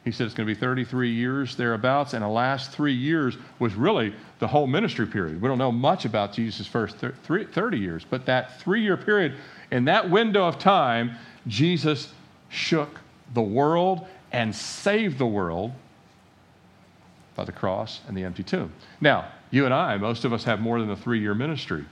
[0.03, 2.13] he said it's going to be 33 years thereabouts.
[2.13, 5.41] And the last three years was really the whole ministry period.
[5.41, 9.35] We don't know much about Jesus' first 30 years, but that three year period,
[9.69, 11.15] in that window of time,
[11.47, 12.11] Jesus
[12.49, 12.99] shook
[13.33, 15.71] the world and saved the world
[17.35, 18.71] by the cross and the empty tomb.
[18.99, 21.85] Now, you and I, most of us have more than a three year ministry.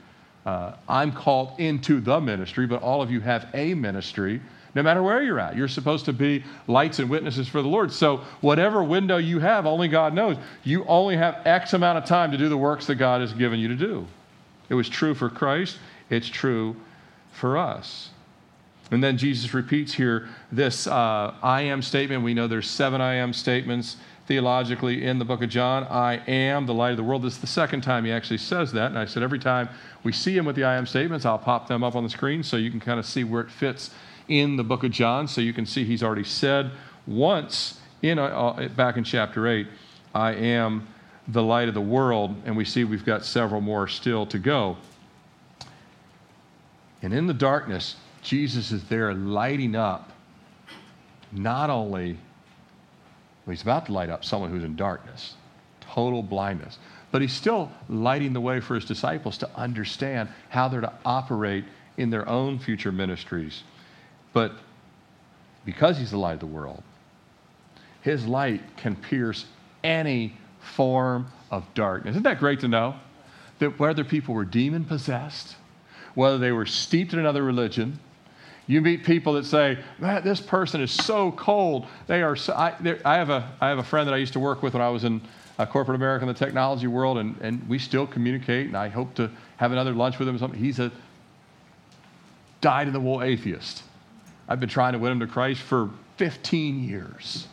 [0.45, 4.41] Uh, I'm called into the ministry, but all of you have a ministry
[4.75, 5.55] no matter where you're at.
[5.55, 7.91] You're supposed to be lights and witnesses for the Lord.
[7.91, 10.37] So, whatever window you have, only God knows.
[10.63, 13.59] You only have X amount of time to do the works that God has given
[13.59, 14.05] you to do.
[14.69, 15.79] It was true for Christ,
[16.09, 16.75] it's true
[17.31, 18.09] for us.
[18.91, 22.23] And then Jesus repeats here this uh, I am statement.
[22.23, 25.83] We know there's seven I am statements theologically in the book of John.
[25.85, 27.23] I am the light of the world.
[27.23, 28.91] This is the second time he actually says that.
[28.91, 29.69] And I said every time
[30.03, 32.43] we see him with the I am statements, I'll pop them up on the screen
[32.43, 33.91] so you can kind of see where it fits
[34.29, 35.27] in the book of John.
[35.27, 36.71] So you can see he's already said
[37.05, 39.67] once in uh, uh back in chapter 8,
[40.15, 40.87] I am
[41.27, 42.35] the light of the world.
[42.45, 44.77] And we see we've got several more still to go.
[47.01, 50.11] And in the darkness, Jesus is there lighting up
[51.31, 52.13] not only,
[53.45, 55.35] well, he's about to light up someone who's in darkness,
[55.81, 56.77] total blindness,
[57.11, 61.65] but he's still lighting the way for his disciples to understand how they're to operate
[61.97, 63.63] in their own future ministries.
[64.33, 64.53] But
[65.65, 66.83] because he's the light of the world,
[68.01, 69.45] his light can pierce
[69.83, 72.13] any form of darkness.
[72.13, 72.95] Isn't that great to know?
[73.59, 75.55] That whether people were demon possessed,
[76.15, 77.99] whether they were steeped in another religion,
[78.67, 81.87] you meet people that say, "Man, this person is so cold.
[82.07, 84.39] They are." So, I, I, have a I have a friend that I used to
[84.39, 85.21] work with when I was in
[85.57, 88.67] uh, corporate America in the technology world, and, and we still communicate.
[88.67, 90.53] And I hope to have another lunch with him.
[90.53, 90.91] He's a
[92.61, 93.83] dyed in the wool atheist.
[94.49, 97.47] I've been trying to win him to Christ for 15 years.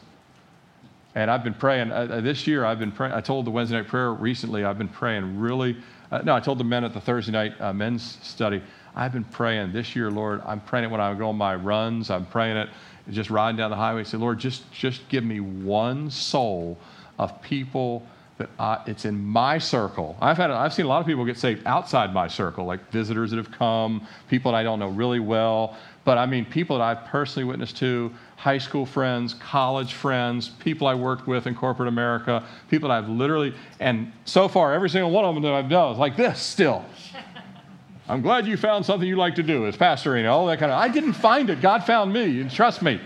[1.15, 2.65] And I've been praying uh, uh this year.
[2.65, 3.13] I've been praying.
[3.13, 4.65] I told the Wednesday night prayer recently.
[4.65, 5.77] I've been praying really.
[6.11, 8.63] Uh, no, I told the men at the Thursday night uh, men's study.
[8.95, 10.41] I've been praying this year, Lord.
[10.47, 12.11] I'm praying it when I go on my runs.
[12.11, 12.71] I'm praying it
[13.11, 14.05] just riding down the highway.
[14.05, 16.79] Say, Lord, just, just give me one soul
[17.19, 18.07] of people
[18.39, 20.17] that I, it's in my circle.
[20.21, 23.31] I've had I've seen a lot of people get saved outside my circle, like visitors
[23.31, 25.77] that have come, people that I don't know really well.
[26.07, 30.87] But I mean, people that I've personally witnessed to, high school friends, college friends, people
[30.87, 35.11] I worked with in corporate America, people that I've literally, and so far, every single
[35.11, 36.85] one of them that I've done is like this still.
[38.09, 40.79] I'm glad you found something you like to do as pastoring, all that kind of.
[40.79, 41.61] I didn't find it.
[41.61, 42.41] God found me.
[42.41, 43.01] And trust me,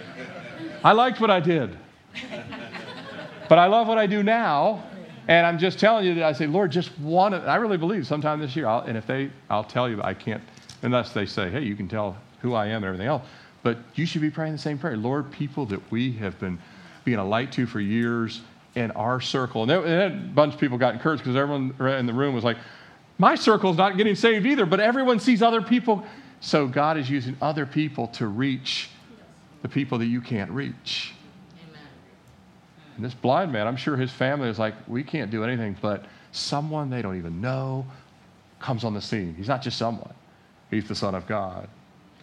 [0.84, 1.78] I liked what I did.
[3.48, 4.84] But I love what I do now.
[5.26, 7.32] And I'm just telling you that I say, Lord, just one.
[7.32, 10.42] I really believe sometime this year, I'll, and if they, I'll tell you, I can't,
[10.82, 13.22] unless they say, hey, you can tell who I am and everything else.
[13.62, 14.96] But you should be praying the same prayer.
[14.96, 16.59] Lord, people that we have been
[17.05, 18.40] being a light to for years
[18.74, 19.62] in our circle.
[19.62, 22.57] And, and a bunch of people got encouraged because everyone in the room was like,
[23.18, 26.05] my circle's not getting saved either, but everyone sees other people.
[26.40, 28.88] So God is using other people to reach
[29.61, 31.12] the people that you can't reach.
[31.68, 31.83] Amen.
[32.96, 36.07] And this blind man, I'm sure his family is like, we can't do anything, but
[36.33, 37.85] someone they don't even know
[38.59, 39.35] comes on the scene.
[39.35, 40.14] He's not just someone,
[40.70, 41.68] he's the Son of God.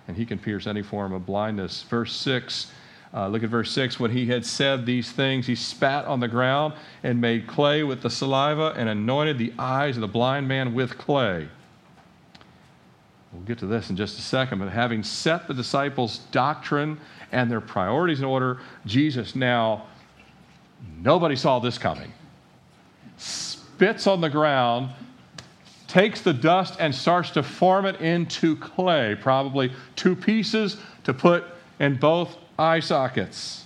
[0.08, 1.84] And he can pierce any form of blindness.
[1.84, 2.72] Verse 6
[3.13, 4.00] uh, look at verse 6.
[4.00, 8.02] When he had said these things, he spat on the ground and made clay with
[8.02, 11.48] the saliva and anointed the eyes of the blind man with clay.
[13.32, 17.00] We'll get to this in just a second, but having set the disciples' doctrine
[17.32, 19.86] and their priorities in order, Jesus now,
[21.02, 22.13] nobody saw this coming,
[23.17, 24.91] spits on the ground,
[25.88, 31.45] takes the dust, and starts to form it into clay, probably two pieces to put
[31.80, 33.63] in both eye sockets.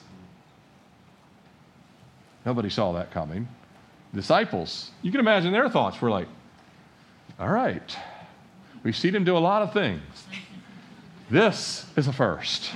[2.45, 3.47] Nobody saw that coming.
[4.13, 6.27] Disciples, you can imagine their thoughts were like,
[7.39, 7.97] all right,
[8.83, 10.01] we've seen him do a lot of things.
[11.29, 12.71] This is a first.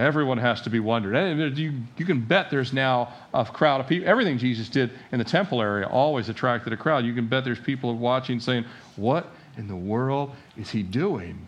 [0.00, 1.14] Everyone has to be wondered.
[1.14, 4.08] And you, you can bet there's now a crowd of people.
[4.08, 7.04] Everything Jesus did in the temple area always attracted a crowd.
[7.04, 8.64] You can bet there's people watching saying,
[8.96, 11.46] What in the world is he doing?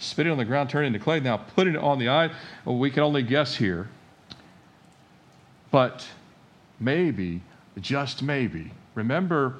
[0.00, 1.20] spit it on the ground, turn it into clay.
[1.20, 2.30] Now putting it on the eye,
[2.64, 3.88] well, we can only guess here.
[5.70, 6.06] But
[6.80, 7.42] maybe,
[7.80, 9.56] just maybe, remember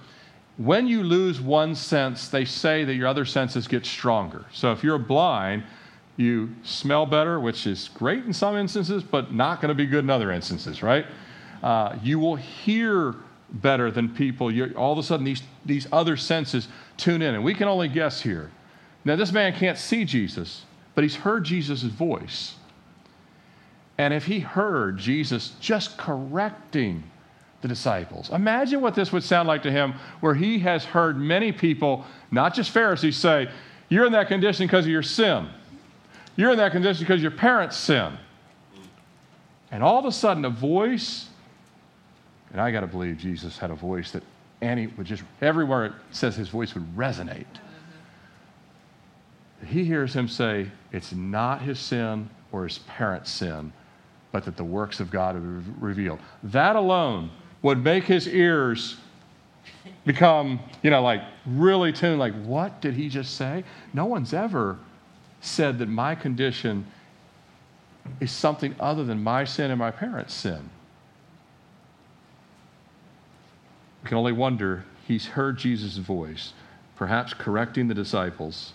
[0.57, 4.45] when you lose one sense, they say that your other senses get stronger.
[4.53, 5.63] So if you're blind,
[6.21, 10.05] you smell better, which is great in some instances, but not going to be good
[10.05, 11.07] in other instances, right?
[11.63, 13.15] Uh, you will hear
[13.49, 14.53] better than people.
[14.53, 17.35] You're, all of a sudden, these, these other senses tune in.
[17.35, 18.51] And we can only guess here.
[19.05, 22.55] Now, this man can't see Jesus, but he's heard Jesus' voice.
[23.97, 27.03] And if he heard Jesus just correcting
[27.63, 31.51] the disciples, imagine what this would sound like to him, where he has heard many
[31.51, 33.49] people, not just Pharisees, say,
[33.89, 35.49] You're in that condition because of your sin.
[36.41, 38.17] You're in that condition because your parents sin.
[39.71, 41.29] And all of a sudden, a voice,
[42.51, 44.23] and I got to believe Jesus had a voice that
[44.61, 47.47] any would just, everywhere it says his voice would resonate
[49.67, 53.73] he hears him say, It's not his sin or his parents' sin,
[54.33, 56.19] but that the works of God are revealed.
[56.43, 57.31] That alone
[57.63, 58.97] would make his ears
[60.05, 63.65] become, you know, like really tuned, like, what did he just say?
[63.93, 64.79] No one's ever
[65.41, 66.87] said that my condition
[68.21, 70.71] is something other than my sin and my parents' sin.
[74.03, 76.53] We can only wonder, he's heard Jesus' voice,
[76.97, 78.73] perhaps correcting the disciples,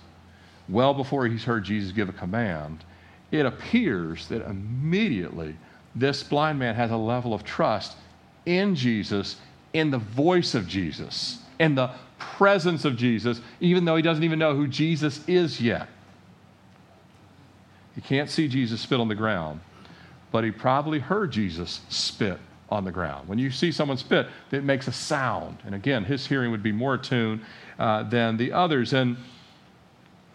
[0.70, 2.84] well before he's heard Jesus give a command.
[3.32, 5.56] It appears that immediately
[5.96, 7.98] this blind man has a level of trust
[8.46, 9.38] in Jesus,
[9.74, 14.40] in the voice of Jesus, in the presence of Jesus, even though he doesn't even
[14.40, 15.88] know who Jesus is yet.
[17.96, 19.62] He can't see Jesus spit on the ground,
[20.32, 22.38] but he probably heard Jesus spit
[22.70, 23.28] on the ground.
[23.28, 25.60] When you see someone spit, it makes a sound.
[25.66, 27.42] And again, his hearing would be more attuned
[27.80, 28.94] uh, than the others.
[28.94, 29.18] And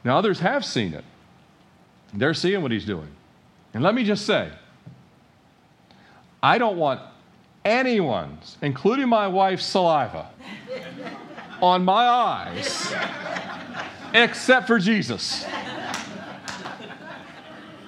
[0.05, 1.05] now others have seen it.
[2.15, 3.09] They're seeing what he's doing.
[3.75, 4.51] And let me just say,
[6.43, 7.01] I don't want
[7.65, 10.31] anyone's, including my wife's saliva,
[11.61, 12.93] on my eyes
[14.13, 15.45] except for Jesus.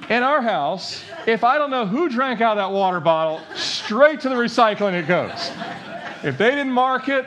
[0.09, 4.21] In our house, if I don't know who drank out of that water bottle, straight
[4.21, 5.51] to the recycling it goes.
[6.25, 7.27] If they didn't mark it,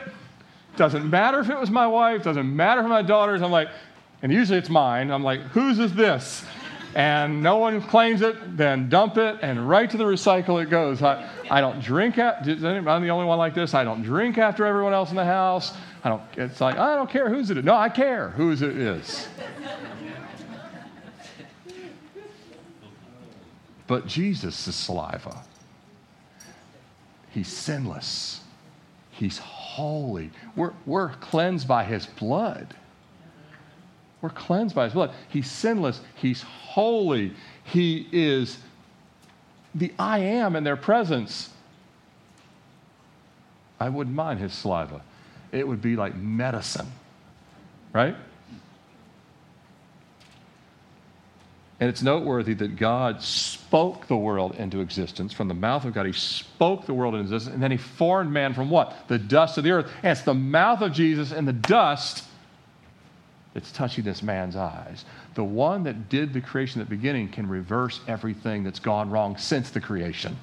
[0.76, 3.42] doesn't matter if it was my wife, doesn't matter if my daughters.
[3.42, 3.68] I'm like,
[4.22, 5.10] and usually it's mine.
[5.10, 6.44] I'm like, whose is this?
[6.94, 11.02] And no one claims it, then dump it, and right to the recycle it goes.
[11.02, 12.16] I, I don't drink.
[12.16, 13.74] At, I'm the only one like this.
[13.74, 15.74] I don't drink after everyone else in the house.
[16.04, 16.22] I don't.
[16.36, 17.64] It's like I don't care whose it is.
[17.64, 19.28] No, I care whose it is.
[23.86, 25.42] But Jesus is saliva.
[27.30, 28.40] He's sinless.
[29.10, 30.30] He's holy.
[30.56, 32.74] We're, we're cleansed by his blood.
[34.20, 35.12] We're cleansed by his blood.
[35.28, 36.00] He's sinless.
[36.16, 37.32] He's holy.
[37.64, 38.58] He is
[39.74, 41.50] the I am in their presence.
[43.78, 45.02] I wouldn't mind his saliva.
[45.52, 46.90] It would be like medicine,
[47.92, 48.16] right?
[51.78, 55.34] And it's noteworthy that God spoke the world into existence.
[55.34, 57.52] From the mouth of God, He spoke the world into existence.
[57.52, 58.96] And then He formed man from what?
[59.08, 59.90] The dust of the earth.
[60.02, 62.24] And it's the mouth of Jesus and the dust
[63.52, 65.04] that's touching this man's eyes.
[65.34, 69.36] The one that did the creation at the beginning can reverse everything that's gone wrong
[69.36, 70.36] since the creation.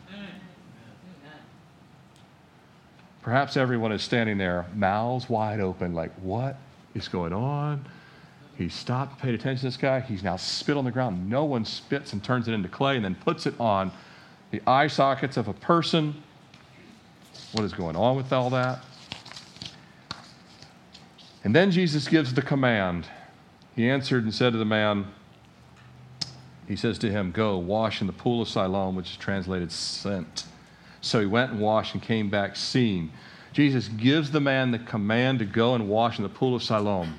[3.23, 6.57] Perhaps everyone is standing there, mouths wide open, like, what
[6.93, 7.85] is going on?
[8.55, 9.99] He stopped, paid attention to this guy.
[9.99, 11.29] He's now spit on the ground.
[11.29, 13.91] No one spits and turns it into clay and then puts it on
[14.51, 16.13] the eye sockets of a person.
[17.53, 18.83] What is going on with all that?
[21.43, 23.07] And then Jesus gives the command.
[23.75, 25.07] He answered and said to the man,
[26.67, 30.45] He says to him, Go, wash in the pool of Siloam, which is translated sent.
[31.01, 33.11] So he went and washed and came back seeing.
[33.51, 37.15] Jesus gives the man the command to go and wash in the pool of Siloam.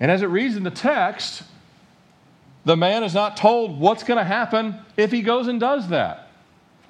[0.00, 1.42] And as it reads in the text,
[2.64, 6.28] the man is not told what's going to happen if he goes and does that.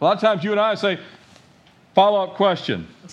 [0.01, 0.99] A lot of times you and I say,
[1.95, 2.87] follow up question.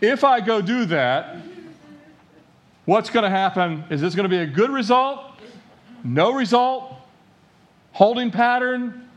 [0.00, 1.36] if I go do that,
[2.84, 3.84] what's going to happen?
[3.90, 5.20] Is this going to be a good result?
[6.04, 6.94] No result?
[7.92, 9.08] Holding pattern?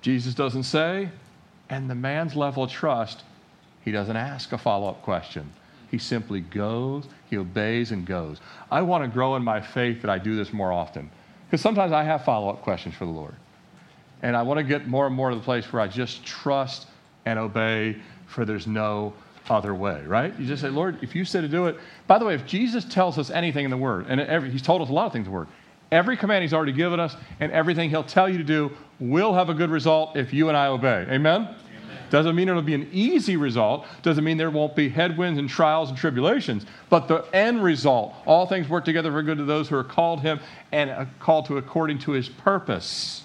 [0.00, 1.08] Jesus doesn't say.
[1.68, 3.22] And the man's level of trust,
[3.84, 5.50] he doesn't ask a follow up question.
[5.92, 8.40] He simply goes, he obeys and goes.
[8.70, 11.10] I want to grow in my faith that I do this more often.
[11.46, 13.34] Because sometimes I have follow up questions for the Lord.
[14.22, 16.86] And I want to get more and more to the place where I just trust
[17.26, 19.12] and obey, for there's no
[19.50, 20.32] other way, right?
[20.40, 21.76] You just say, Lord, if you said to do it.
[22.06, 24.80] By the way, if Jesus tells us anything in the Word, and every, He's told
[24.80, 25.48] us a lot of things in the Word,
[25.90, 29.50] every command He's already given us and everything He'll tell you to do will have
[29.50, 31.06] a good result if you and I obey.
[31.10, 31.54] Amen?
[32.12, 33.86] Doesn't mean it'll be an easy result.
[34.02, 36.66] Doesn't mean there won't be headwinds and trials and tribulations.
[36.90, 40.20] But the end result, all things work together for good to those who are called
[40.20, 40.38] him
[40.72, 43.24] and uh, called to according to his purpose.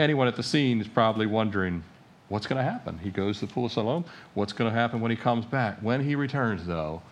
[0.00, 1.84] Anyone at the scene is probably wondering,
[2.28, 2.98] what's going to happen?
[2.98, 4.04] He goes to the pool of Siloam.
[4.34, 5.78] What's going to happen when he comes back?
[5.80, 7.02] When he returns, though,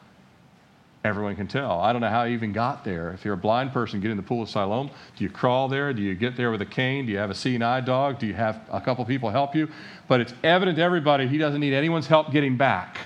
[1.05, 1.81] everyone can tell.
[1.81, 3.13] I don't know how he even got there.
[3.13, 5.93] If you're a blind person getting in the pool of Siloam, do you crawl there?
[5.93, 7.07] Do you get there with a cane?
[7.07, 8.19] Do you have a seeing eye dog?
[8.19, 9.69] Do you have a couple people help you?
[10.07, 12.99] But it's evident to everybody he doesn't need anyone's help getting back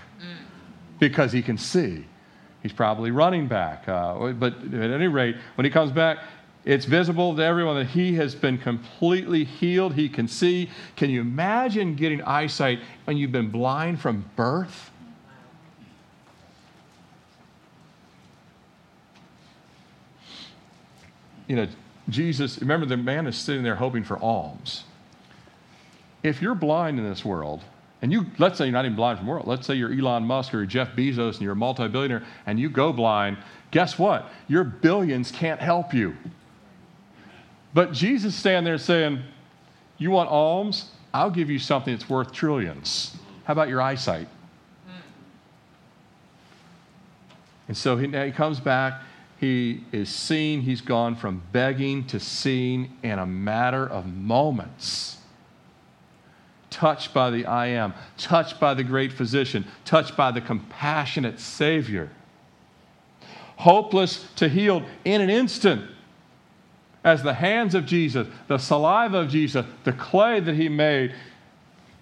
[0.99, 2.05] because he can see.
[2.63, 3.89] He's probably running back.
[3.89, 6.19] Uh, but at any rate, when he comes back,
[6.65, 9.95] it's visible to everyone that he has been completely healed.
[9.95, 10.69] He can see.
[10.97, 14.91] Can you imagine getting eyesight when you've been blind from birth?
[21.47, 21.67] You know,
[22.09, 24.85] Jesus, remember the man is sitting there hoping for alms.
[26.23, 27.63] If you're blind in this world,
[28.03, 30.25] and you, let's say you're not even blind from the world, let's say you're Elon
[30.25, 33.39] Musk or Jeff Bezos and you're a multi billionaire and you go blind,
[33.71, 34.31] guess what?
[34.49, 36.17] Your billions can't help you.
[37.75, 39.23] But Jesus standing there saying,
[39.99, 40.91] You want alms?
[41.13, 43.17] I'll give you something that's worth trillions.
[43.45, 44.29] How about your eyesight?
[44.87, 45.01] Hmm.
[47.69, 49.01] And so he, he comes back.
[49.39, 50.63] He is seen.
[50.63, 55.19] He's gone from begging to seeing in a matter of moments.
[56.71, 62.11] Touched by the I am, touched by the great physician, touched by the compassionate Savior.
[63.57, 65.91] Hopeless to healed in an instant
[67.05, 71.15] as the hands of Jesus, the saliva of Jesus, the clay that he made,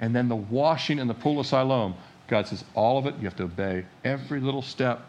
[0.00, 1.94] and then the washing in the pool of Siloam.
[2.26, 5.02] God says, all of it, you have to obey every little step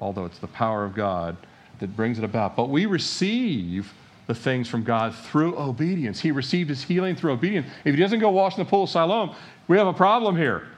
[0.00, 1.36] although it's the power of God
[1.78, 2.56] that brings it about.
[2.56, 3.92] But we receive
[4.26, 6.20] the things from God through obedience.
[6.20, 7.66] He received his healing through obedience.
[7.84, 9.34] If he doesn't go wash in the pool of Siloam,
[9.66, 10.68] we have a problem here.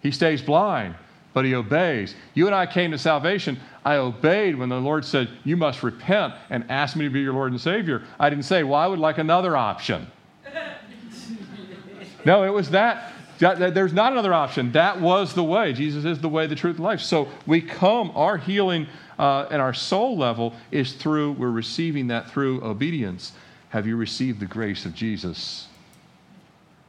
[0.00, 0.94] He stays blind,
[1.32, 2.14] but he obeys.
[2.34, 3.60] You and I came to salvation.
[3.84, 7.32] I obeyed when the Lord said, You must repent and ask me to be your
[7.32, 8.02] Lord and Savior.
[8.18, 10.06] I didn't say, Well, I would like another option.
[12.24, 14.72] no, it was that there's not another option.
[14.72, 15.72] That was the way.
[15.72, 17.00] Jesus is the way, the truth, and life.
[17.00, 18.86] So we come, our healing
[19.18, 23.32] uh, at our soul level is through, we're receiving that through obedience.
[23.70, 25.68] Have you received the grace of Jesus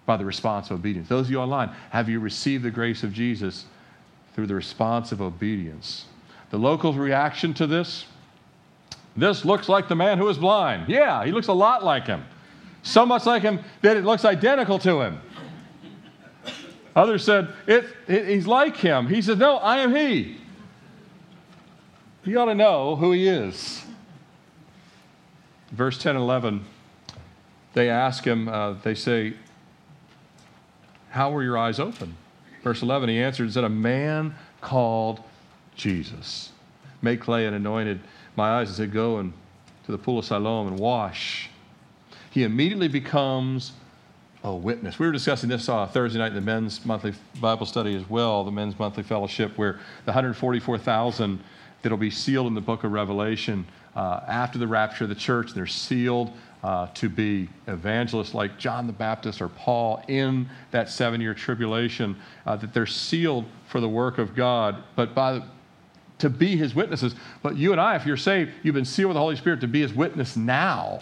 [0.05, 1.09] by the response of obedience?
[1.09, 3.65] Those of you online, have you received the grace of Jesus
[4.33, 6.05] through the response of obedience?
[6.49, 8.05] The locals' reaction to this
[9.17, 10.87] this looks like the man who is blind.
[10.87, 12.23] Yeah, he looks a lot like him.
[12.83, 15.19] So much like him that it looks identical to him.
[16.97, 19.07] Others said, it, it, He's like him.
[19.07, 20.37] He said, No, I am He.
[22.25, 23.85] You ought to know who He is.
[25.71, 26.65] Verse 10 and 11,
[27.73, 29.33] they ask him, uh, they say,
[31.09, 32.15] How were your eyes open?
[32.63, 35.19] Verse 11, he answered and said, A man called
[35.75, 36.51] Jesus
[37.01, 37.99] made clay and anointed
[38.35, 39.33] my eyes and said, Go and
[39.85, 41.49] to the pool of Siloam and wash.
[42.31, 43.73] He immediately becomes
[44.43, 44.99] a witness.
[44.99, 48.43] We were discussing this uh, Thursday night in the men's monthly Bible study as well,
[48.43, 49.73] the men's monthly fellowship, where
[50.05, 51.39] the 144,000
[51.81, 53.65] that'll be sealed in the book of Revelation
[53.95, 56.31] uh, after the rapture of the church, they're sealed
[56.63, 62.15] uh, to be evangelists like John the Baptist or Paul in that seven year tribulation,
[62.45, 65.43] uh, that they're sealed for the work of God, but by the,
[66.19, 67.15] to be his witnesses.
[67.41, 69.67] But you and I, if you're saved, you've been sealed with the Holy Spirit to
[69.67, 70.99] be his witness now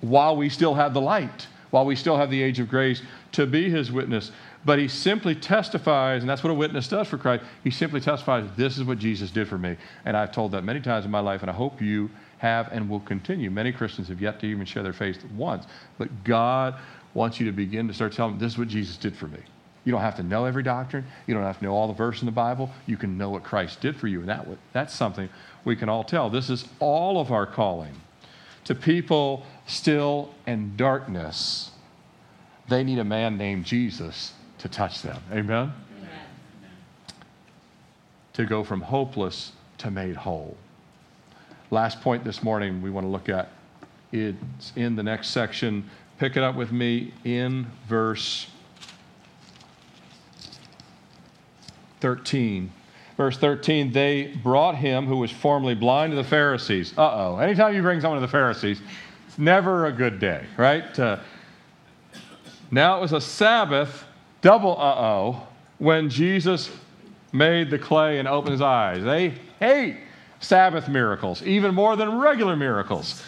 [0.00, 3.02] while we still have the light while we still have the age of grace
[3.32, 4.30] to be his witness.
[4.64, 7.44] But he simply testifies, and that's what a witness does for Christ.
[7.64, 9.76] He simply testifies, This is what Jesus did for me.
[10.04, 12.88] And I've told that many times in my life, and I hope you have and
[12.88, 13.50] will continue.
[13.50, 15.66] Many Christians have yet to even share their faith once.
[15.96, 16.74] But God
[17.14, 19.40] wants you to begin to start telling them, This is what Jesus did for me.
[19.84, 21.06] You don't have to know every doctrine.
[21.26, 22.70] You don't have to know all the verses in the Bible.
[22.86, 24.20] You can know what Christ did for you.
[24.20, 25.28] And that, that's something
[25.64, 26.28] we can all tell.
[26.28, 27.94] This is all of our calling
[28.68, 31.70] to people still in darkness,
[32.68, 35.16] they need a man named Jesus to touch them.
[35.32, 35.72] Amen?
[35.96, 36.10] Amen?
[38.34, 40.54] To go from hopeless to made whole.
[41.70, 43.48] Last point this morning we want to look at.
[44.12, 45.88] It's in the next section.
[46.18, 48.48] Pick it up with me in verse
[52.00, 52.70] 13.
[53.18, 56.96] Verse 13, they brought him who was formerly blind to the Pharisees.
[56.96, 57.38] Uh oh.
[57.38, 58.80] Anytime you bring someone to the Pharisees,
[59.26, 60.96] it's never a good day, right?
[60.96, 61.18] Uh,
[62.70, 64.04] now it was a Sabbath,
[64.40, 65.48] double uh oh,
[65.78, 66.70] when Jesus
[67.32, 69.02] made the clay and opened his eyes.
[69.02, 69.96] They hate
[70.38, 73.20] Sabbath miracles, even more than regular miracles.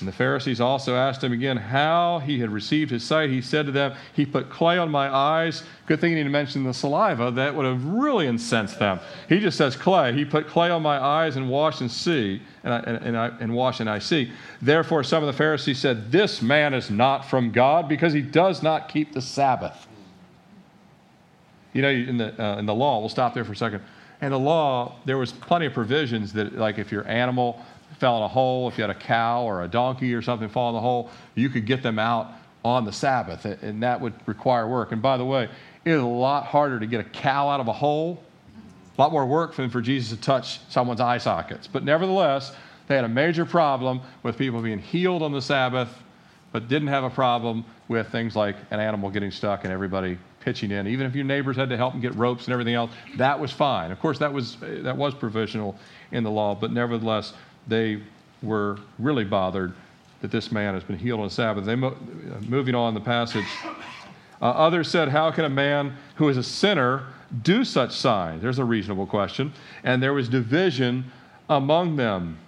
[0.00, 3.30] And the Pharisees also asked him again how he had received his sight.
[3.30, 5.62] He said to them, He put clay on my eyes.
[5.86, 7.30] Good thing he didn't mention the saliva.
[7.30, 9.00] That would have really incensed them.
[9.28, 10.12] He just says clay.
[10.12, 13.28] He put clay on my eyes and wash and see, and, I, and, and, I,
[13.40, 14.32] and wash and I see.
[14.60, 18.62] Therefore, some of the Pharisees said, This man is not from God because he does
[18.62, 19.86] not keep the Sabbath.
[21.72, 23.82] You know, in the, uh, in the law, we'll stop there for a second.
[24.22, 27.62] In the law, there was plenty of provisions that, like, if your animal
[27.98, 30.70] fell in a hole, if you had a cow or a donkey or something fall
[30.70, 32.32] in the hole, you could get them out
[32.64, 34.90] on the Sabbath, and that would require work.
[34.90, 35.48] And by the way,
[35.84, 38.22] it is a lot harder to get a cow out of a hole,
[38.98, 41.68] a lot more work than for Jesus to touch someone's eye sockets.
[41.68, 42.54] But nevertheless,
[42.88, 45.88] they had a major problem with people being healed on the Sabbath,
[46.50, 50.70] but didn't have a problem with things like an animal getting stuck and everybody pitching
[50.70, 50.86] in.
[50.86, 53.52] Even if your neighbors had to help them get ropes and everything else, that was
[53.52, 53.90] fine.
[53.90, 55.76] Of course, that was that was provisional
[56.12, 57.32] in the law, but nevertheless,
[57.66, 58.00] they
[58.42, 59.74] were really bothered
[60.20, 61.64] that this man has been healed on the Sabbath.
[61.64, 61.96] They mo-
[62.48, 63.46] moving on the passage.
[64.40, 67.06] Uh, others said, How can a man who is a sinner
[67.42, 68.42] do such signs?
[68.42, 69.52] There's a reasonable question.
[69.84, 71.10] And there was division
[71.48, 72.38] among them.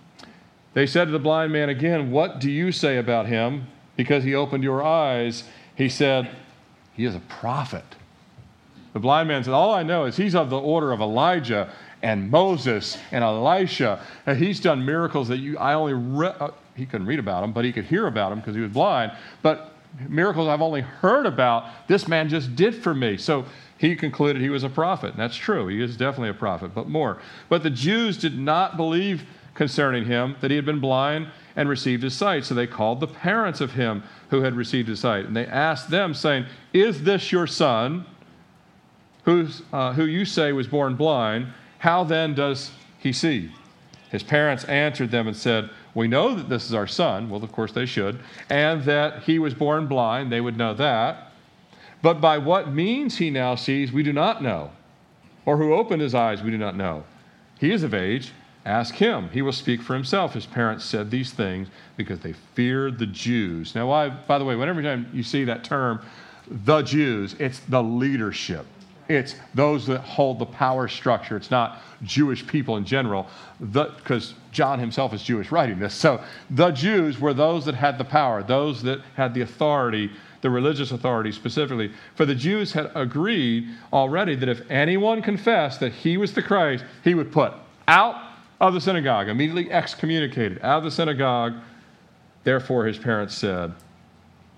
[0.75, 3.67] They said to the blind man again, What do you say about him?
[3.97, 5.45] Because he opened your eyes.
[5.75, 6.31] He said,
[6.95, 7.85] He is a prophet.
[8.93, 11.73] The blind man said, All I know is he's of the order of Elijah
[12.03, 14.05] and Moses and Elisha.
[14.27, 17.53] And he's done miracles that you, I only, re- uh, he couldn't read about them,
[17.53, 19.13] but he could hear about them because he was blind.
[19.43, 19.75] But
[20.09, 23.17] miracles I've only heard about, this man just did for me.
[23.17, 23.45] So
[23.79, 25.11] he concluded he was a prophet.
[25.11, 25.69] And that's true.
[25.69, 27.19] He is definitely a prophet, but more.
[27.49, 29.25] But the Jews did not believe
[29.55, 32.45] concerning him that he had been blind and received his sight.
[32.45, 35.25] So they called the parents of him who had received his sight.
[35.27, 38.07] And they asked them, saying, Is this your son,
[39.25, 41.49] who's, uh, who you say was born blind?
[41.79, 43.51] How then does he see?
[44.11, 47.29] His parents answered them and said, We know that this is our son.
[47.29, 48.19] Well, of course they should.
[48.49, 50.33] And that he was born blind.
[50.33, 51.33] They would know that.
[52.01, 54.71] But by what means he now sees, we do not know.
[55.45, 57.05] Or who opened his eyes, we do not know.
[57.59, 58.33] He is of age.
[58.65, 59.31] Ask him.
[59.31, 60.35] He will speak for himself.
[60.35, 63.75] His parents said these things because they feared the Jews.
[63.75, 66.01] Now, why, by the way, whenever you see that term,
[66.51, 68.67] the Jews, it's the leadership.
[69.09, 71.37] It's those that hold the power structure.
[71.37, 73.27] It's not Jewish people in general,
[73.59, 75.95] because John himself is Jewish writing this.
[75.95, 80.11] So the Jews were those that had the power, those that had the authority,
[80.43, 81.91] the religious authority specifically.
[82.15, 86.85] For the Jews had agreed already that if anyone confessed that he was the Christ,
[87.03, 87.55] he would put
[87.89, 88.17] out
[88.61, 91.55] of the synagogue, immediately excommunicated out of the synagogue.
[92.45, 93.73] Therefore, his parents said,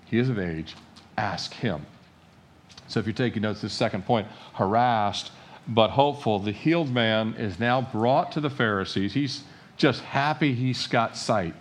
[0.05, 0.75] He is of age,
[1.17, 1.85] ask him.
[2.91, 5.31] So if you're taking notes, this second point harassed
[5.67, 6.39] but hopeful.
[6.39, 9.13] The healed man is now brought to the Pharisees.
[9.13, 9.43] He's
[9.77, 11.53] just happy he's got sight.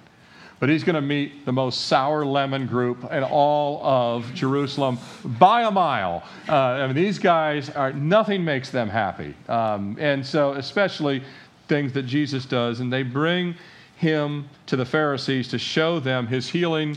[0.58, 5.62] But he's going to meet the most sour lemon group in all of Jerusalem by
[5.62, 6.22] a mile.
[6.48, 9.34] Uh, I mean, these guys are, nothing makes them happy.
[9.48, 11.22] Um, and so, especially
[11.66, 13.54] things that Jesus does, and they bring
[13.96, 16.96] him to the Pharisees to show them his healing.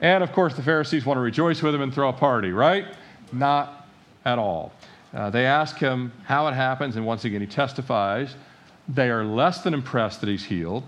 [0.00, 2.86] And of course, the Pharisees want to rejoice with him and throw a party, right?
[3.32, 3.86] Not
[4.24, 4.72] at all.
[5.14, 8.34] Uh, they ask him how it happens, and once again, he testifies.
[8.88, 10.84] They are less than impressed that he's healed.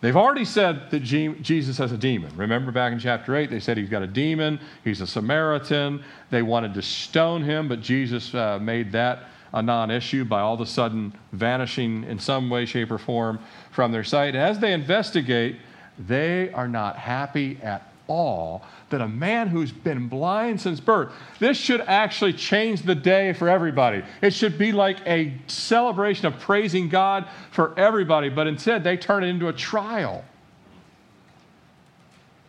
[0.00, 2.36] They've already said that Jesus has a demon.
[2.36, 6.04] Remember back in chapter 8, they said he's got a demon, he's a Samaritan.
[6.30, 9.24] They wanted to stone him, but Jesus uh, made that
[9.54, 13.38] a non issue by all of a sudden vanishing in some way, shape, or form
[13.70, 14.34] from their sight.
[14.34, 15.56] As they investigate,
[15.98, 21.56] they are not happy at all that a man who's been blind since birth, this
[21.56, 24.02] should actually change the day for everybody.
[24.22, 29.24] It should be like a celebration of praising God for everybody, but instead they turn
[29.24, 30.24] it into a trial.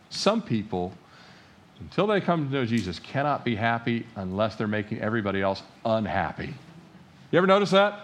[0.09, 0.93] Some people,
[1.79, 6.53] until they come to know Jesus, cannot be happy unless they're making everybody else unhappy.
[7.31, 8.01] You ever notice that?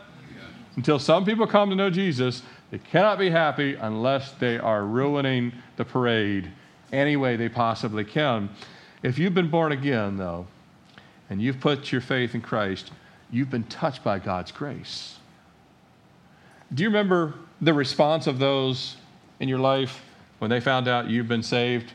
[0.75, 5.51] Until some people come to know Jesus, they cannot be happy unless they are ruining
[5.75, 6.51] the parade
[6.91, 8.49] any way they possibly can.
[9.03, 10.47] If you've been born again, though,
[11.29, 12.91] and you've put your faith in Christ,
[13.31, 15.17] you've been touched by God's grace.
[16.73, 18.97] Do you remember the response of those
[19.39, 20.03] in your life
[20.39, 21.93] when they found out you've been saved?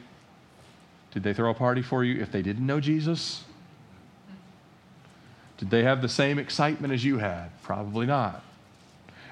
[1.12, 3.44] Did they throw a party for you if they didn't know Jesus?
[5.58, 7.50] Did they have the same excitement as you had?
[7.62, 8.42] Probably not.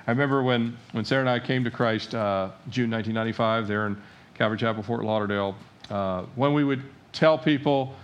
[0.06, 4.00] I remember when, when Sarah and I came to Christ, uh, June 1995, there in
[4.34, 5.54] Calvary Chapel, Fort Lauderdale,
[5.90, 6.82] uh, when we would
[7.12, 7.94] tell people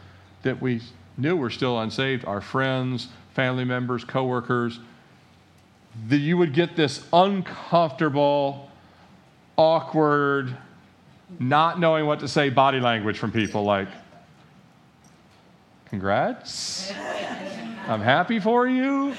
[0.43, 0.81] that we
[1.17, 4.79] knew were still unsaved, our friends, family members, coworkers,
[6.09, 8.71] that you would get this uncomfortable,
[9.57, 10.57] awkward,
[11.39, 13.89] not knowing what to say body language from people like,
[15.87, 16.93] congrats.
[17.89, 19.15] I'm happy for you.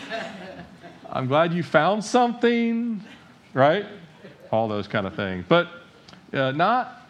[1.09, 3.03] I'm glad you found something,
[3.53, 3.85] right?
[4.49, 5.43] All those kind of things.
[5.47, 5.67] But
[6.31, 7.00] uh, not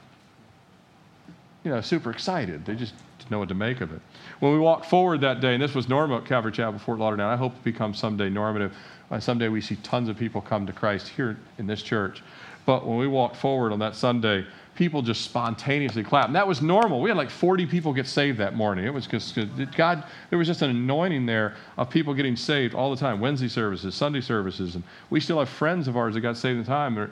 [1.64, 2.66] you know, super excited.
[2.66, 4.02] They just didn't know what to make of it.
[4.40, 7.28] When we walked forward that day, and this was normal at Calvary Chapel, Fort Lauderdale,
[7.28, 8.76] I hope it becomes someday normative.
[9.12, 12.24] Uh, someday we see tons of people come to Christ here in this church.
[12.66, 14.46] But when we walked forward on that Sunday,
[14.76, 16.28] people just spontaneously clapped.
[16.28, 17.02] And that was normal.
[17.02, 18.86] We had like 40 people get saved that morning.
[18.86, 19.38] It was just
[19.76, 23.20] God, there was just an anointing there of people getting saved all the time.
[23.20, 24.76] Wednesday services, Sunday services.
[24.76, 27.12] And we still have friends of ours that got saved in time,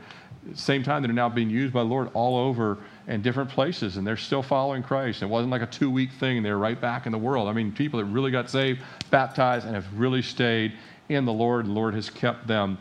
[0.54, 2.78] same time that are now being used by the Lord all over
[3.08, 5.22] in different places, and they're still following Christ.
[5.22, 7.48] It wasn't like a two week thing, they're right back in the world.
[7.48, 10.74] I mean, people that really got saved, baptized, and have really stayed
[11.10, 12.78] in the Lord, the Lord has kept them.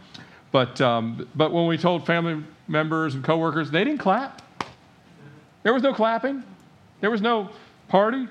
[0.53, 4.43] But, um, but when we told family members and coworkers, they didn't clap.
[5.63, 6.43] There was no clapping.
[7.01, 7.51] There was no
[7.89, 8.29] party.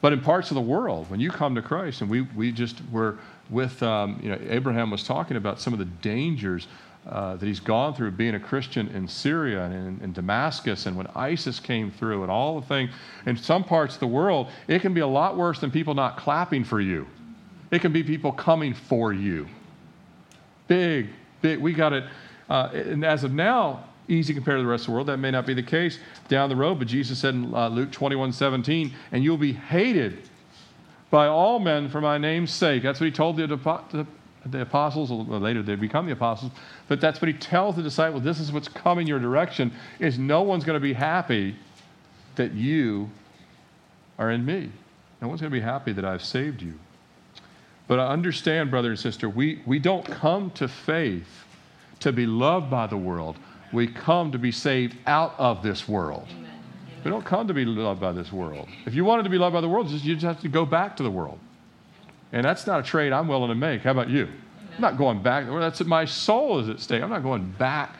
[0.00, 2.80] But in parts of the world, when you come to Christ, and we, we just
[2.90, 3.18] were
[3.50, 6.66] with, um, you know, Abraham was talking about some of the dangers
[7.06, 10.96] uh, that he's gone through being a Christian in Syria and in, in, Damascus, and
[10.96, 12.90] when ISIS came through, and all the things.
[13.26, 16.18] In some parts of the world, it can be a lot worse than people not
[16.18, 17.06] clapping for you.
[17.70, 19.48] It can be people coming for you.
[20.68, 21.08] Big,
[21.40, 21.58] big.
[21.58, 22.04] We got it.
[22.48, 25.06] Uh, and as of now, easy compared to the rest of the world.
[25.06, 25.98] That may not be the case
[26.28, 30.28] down the road, but Jesus said in uh, Luke 21 17, and you'll be hated
[31.10, 32.82] by all men for my name's sake.
[32.82, 34.06] That's what he told the,
[34.46, 35.42] the, apostles, apostles.
[35.42, 36.52] Later they become the apostles.
[36.88, 38.22] But that's what he tells the disciples.
[38.22, 41.56] This is what's coming your direction, is no one's going to be happy
[42.36, 43.10] that you
[44.18, 44.70] are in me.
[45.20, 46.74] No one's going to be happy that I've saved you.
[47.86, 51.44] But I understand, brother and sister, we, we don't come to faith
[51.98, 53.36] to be loved by the world.
[53.72, 56.26] We come to be saved out of this world.
[56.30, 56.50] Amen.
[57.04, 58.68] We don't come to be loved by this world.
[58.86, 60.96] If you wanted to be loved by the world, you just have to go back
[60.98, 61.38] to the world.
[62.32, 63.82] And that's not a trade I'm willing to make.
[63.82, 64.28] How about you?
[64.74, 65.46] I'm not going back.
[65.46, 67.02] That's my soul is at stake.
[67.02, 67.96] I'm not going back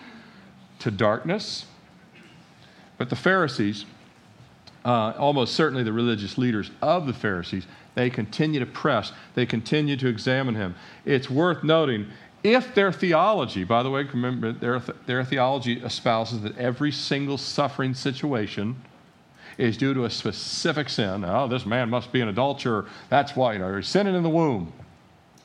[0.81, 1.67] to darkness.
[2.97, 3.87] But the Pharisees,
[4.85, 9.13] uh, almost certainly the religious leaders of the Pharisees, they continue to press.
[9.35, 10.75] They continue to examine him.
[11.05, 12.07] It's worth noting
[12.43, 17.95] if their theology, by the way, remember their, their theology espouses that every single suffering
[17.95, 18.77] situation
[19.59, 21.25] is due to a specific sin.
[21.25, 22.87] Oh, this man must be an adulterer.
[23.09, 24.73] That's why, you know, he's sinning in the womb,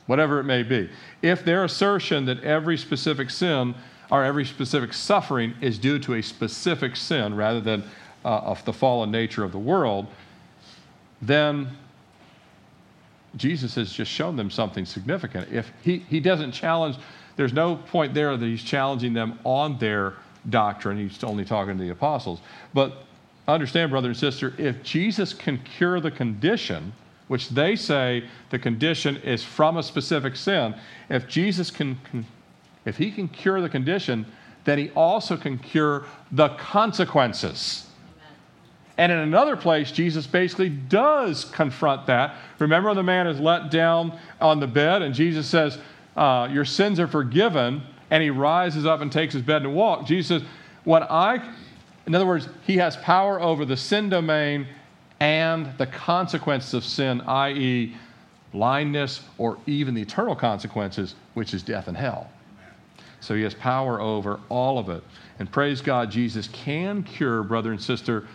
[0.06, 0.88] whatever it may be.
[1.22, 3.74] If their assertion that every specific sin
[4.10, 7.82] or every specific suffering is due to a specific sin rather than
[8.24, 10.06] uh, of the fallen nature of the world,
[11.22, 11.68] then
[13.36, 15.52] Jesus has just shown them something significant.
[15.52, 16.96] If he, he doesn't challenge,
[17.36, 20.14] there's no point there that he's challenging them on their
[20.48, 20.96] doctrine.
[20.96, 22.40] He's only talking to the apostles.
[22.72, 23.05] But
[23.48, 26.92] understand, brother and sister, if Jesus can cure the condition,
[27.28, 30.74] which they say the condition is from a specific sin,
[31.08, 32.26] if Jesus can, can
[32.84, 34.26] if he can cure the condition,
[34.64, 37.86] then he also can cure the consequences.
[38.98, 42.36] And in another place, Jesus basically does confront that.
[42.58, 45.78] Remember, the man is let down on the bed, and Jesus says,
[46.16, 47.82] uh, Your sins are forgiven.
[48.10, 50.08] And he rises up and takes his bed and walks.
[50.08, 50.48] Jesus says,
[50.84, 51.44] When I
[52.06, 54.66] in other words, he has power over the sin domain
[55.18, 57.94] and the consequences of sin, i.e.,
[58.52, 62.30] blindness or even the eternal consequences, which is death and hell.
[63.20, 65.02] So he has power over all of it.
[65.38, 68.26] And praise God, Jesus can cure, brother and sister,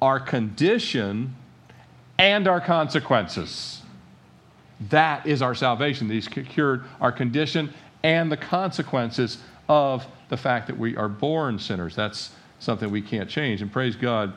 [0.00, 1.34] our condition
[2.18, 3.82] and our consequences.
[4.90, 6.08] That is our salvation.
[6.08, 9.38] He's cured our condition and the consequences
[9.68, 11.96] of the fact that we are born sinners.
[11.96, 13.62] That's something we can't change.
[13.62, 14.34] And praise God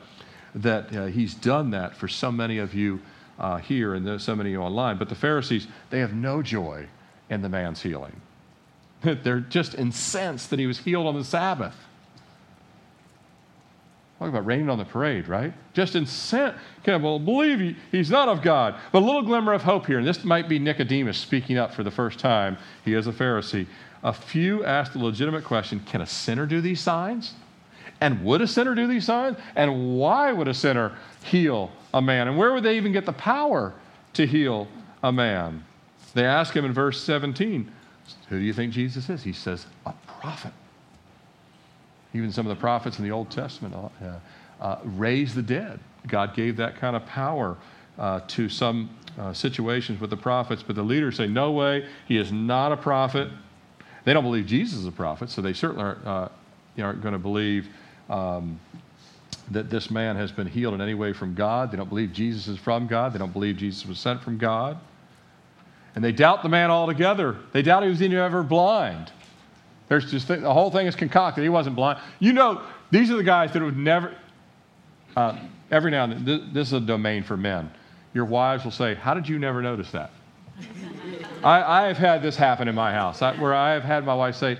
[0.54, 3.00] that uh, He's done that for so many of you
[3.38, 4.98] uh, here and so many of you online.
[4.98, 6.86] But the Pharisees, they have no joy
[7.30, 8.20] in the man's healing.
[9.02, 11.74] They're just incensed that he was healed on the Sabbath.
[14.18, 15.52] Talk about raining on the parade, right?
[15.72, 16.56] Just incensed.
[16.84, 18.76] Can't well, believe he, he's not of God.
[18.92, 21.82] But a little glimmer of hope here, and this might be Nicodemus speaking up for
[21.82, 22.56] the first time.
[22.84, 23.66] He is a Pharisee.
[24.04, 27.34] A few asked the legitimate question Can a sinner do these signs?
[28.02, 29.36] And would a sinner do these signs?
[29.54, 32.26] And why would a sinner heal a man?
[32.26, 33.74] And where would they even get the power
[34.14, 34.66] to heal
[35.04, 35.64] a man?
[36.12, 37.70] They ask him in verse 17,
[38.28, 39.22] Who do you think Jesus is?
[39.22, 40.52] He says, A prophet.
[42.12, 44.18] Even some of the prophets in the Old Testament uh,
[44.60, 45.78] uh, raised the dead.
[46.08, 47.56] God gave that kind of power
[47.98, 52.18] uh, to some uh, situations with the prophets, but the leaders say, No way, he
[52.18, 53.28] is not a prophet.
[54.02, 56.28] They don't believe Jesus is a prophet, so they certainly aren't, uh,
[56.80, 57.68] aren't going to believe
[58.08, 58.58] um,
[59.50, 61.70] that this man has been healed in any way from God.
[61.70, 63.12] They don't believe Jesus is from God.
[63.12, 64.78] They don't believe Jesus was sent from God.
[65.94, 67.36] And they doubt the man altogether.
[67.52, 69.12] They doubt he was even ever blind.
[69.88, 71.42] There's just the whole thing is concocted.
[71.42, 71.98] He wasn't blind.
[72.18, 74.14] You know, these are the guys that would never.
[75.14, 75.38] Uh,
[75.70, 77.70] every now and then, this, this, is a domain for men.
[78.14, 80.10] Your wives will say, "How did you never notice that?"
[81.44, 84.14] I, I, have had this happen in my house, I, where I have had my
[84.14, 84.56] wife say,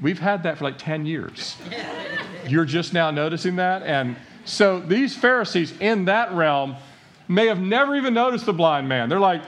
[0.00, 1.56] "We've had that for like ten years."
[2.48, 3.82] You're just now noticing that?
[3.82, 6.76] And so these Pharisees in that realm
[7.28, 9.08] may have never even noticed the blind man.
[9.08, 9.42] They're like,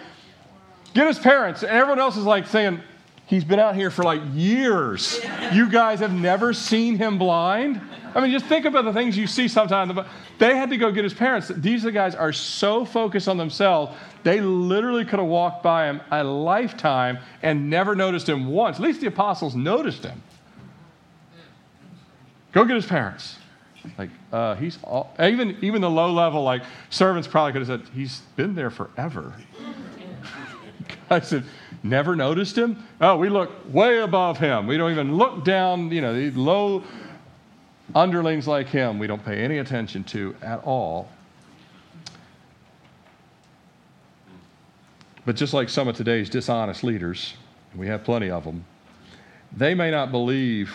[0.94, 1.62] get his parents.
[1.62, 2.80] And everyone else is like saying,
[3.26, 5.20] he's been out here for like years.
[5.52, 7.80] You guys have never seen him blind?
[8.14, 9.98] I mean, just think about the things you see sometimes.
[10.38, 11.48] They had to go get his parents.
[11.48, 16.22] These guys are so focused on themselves, they literally could have walked by him a
[16.22, 18.76] lifetime and never noticed him once.
[18.76, 20.22] At least the apostles noticed him.
[22.54, 23.36] Go get his parents.
[23.98, 27.94] Like, uh, he's all, even, even the low level, like, servants probably could have said,
[27.94, 29.34] he's been there forever.
[31.10, 31.44] I said,
[31.82, 32.82] never noticed him?
[33.00, 34.66] Oh, we look way above him.
[34.66, 36.84] We don't even look down, you know, the low
[37.94, 41.10] underlings like him, we don't pay any attention to at all.
[45.26, 47.34] But just like some of today's dishonest leaders,
[47.74, 48.64] we have plenty of them,
[49.56, 50.74] they may not believe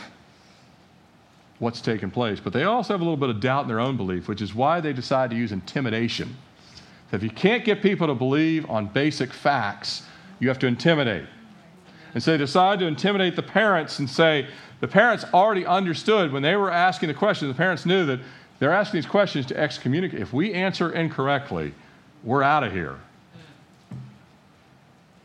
[1.60, 3.98] what's taken place, but they also have a little bit of doubt in their own
[3.98, 6.36] belief, which is why they decide to use intimidation.
[7.12, 10.04] If you can't get people to believe on basic facts,
[10.40, 11.26] you have to intimidate.
[12.14, 14.48] And so they decide to intimidate the parents and say,
[14.80, 18.20] the parents already understood when they were asking the questions, the parents knew that
[18.60, 20.22] they're asking these questions to excommunicate.
[20.22, 21.74] If we answer incorrectly,
[22.24, 22.98] we're out of here.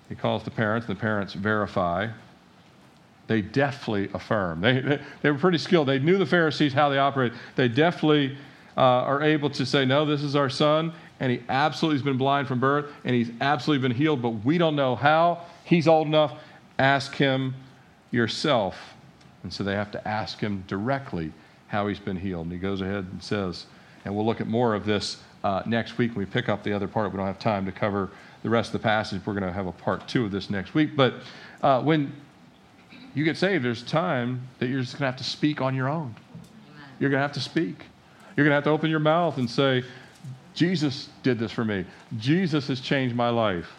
[0.09, 2.09] He calls the parents, and the parents verify.
[3.27, 4.61] They deftly affirm.
[4.61, 5.89] They, they, they were pretty skilled.
[5.89, 7.33] They knew the Pharisees, how they operate.
[7.57, 8.37] They deftly
[8.77, 12.19] uh, are able to say, No, this is our son, and he absolutely has been
[12.19, 15.43] blind from birth, and he's absolutely been healed, but we don't know how.
[15.65, 16.35] He's old enough.
[16.79, 17.55] Ask him
[18.11, 18.77] yourself.
[19.43, 21.33] And so they have to ask him directly
[21.69, 22.45] how he's been healed.
[22.47, 23.67] And he goes ahead and says,
[24.05, 26.73] and we'll look at more of this uh, next week when we pick up the
[26.73, 27.11] other part.
[27.13, 28.11] We don't have time to cover
[28.43, 29.21] the rest of the passage.
[29.25, 30.97] We're going to have a part two of this next week.
[30.97, 31.15] But
[31.63, 32.13] uh, when
[33.15, 35.89] you get saved, there's time that you're just going to have to speak on your
[35.89, 36.15] own.
[36.99, 37.85] You're going to have to speak.
[38.37, 39.85] You're going to have to open your mouth and say,
[40.55, 41.85] Jesus did this for me.
[42.19, 43.71] Jesus has changed my life.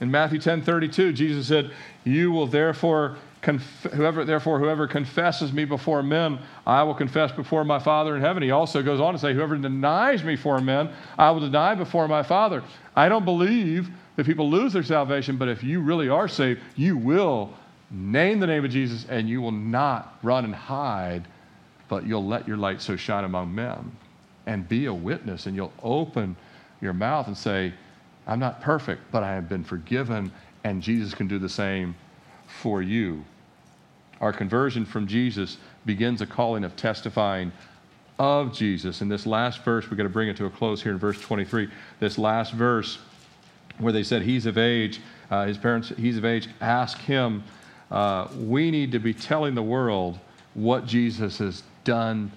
[0.00, 1.70] In Matthew 10 32, Jesus said,
[2.04, 7.64] You will therefore, conf- whoever, therefore, whoever confesses me before men, I will confess before
[7.64, 8.42] my Father in heaven.
[8.42, 12.08] He also goes on to say, Whoever denies me before men, I will deny before
[12.08, 12.62] my Father.
[12.96, 16.96] I don't believe that people lose their salvation, but if you really are saved, you
[16.96, 17.54] will
[17.94, 21.24] name the name of Jesus and you will not run and hide,
[21.88, 23.92] but you'll let your light so shine among men
[24.46, 26.36] and be a witness and you'll open
[26.80, 27.72] your mouth and say,
[28.26, 30.32] I'm not perfect, but I have been forgiven,
[30.64, 31.94] and Jesus can do the same
[32.46, 33.24] for you.
[34.20, 37.52] Our conversion from Jesus begins a calling of testifying
[38.18, 39.02] of Jesus.
[39.02, 41.20] In this last verse, we're going to bring it to a close here in verse
[41.20, 41.68] 23.
[42.00, 42.98] This last verse,
[43.78, 47.42] where they said, He's of age, uh, his parents, he's of age, ask him.
[47.90, 50.18] Uh, we need to be telling the world
[50.54, 52.32] what Jesus has done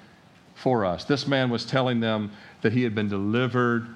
[0.55, 1.03] for us.
[1.03, 2.31] This man was telling them
[2.61, 3.87] that he had been delivered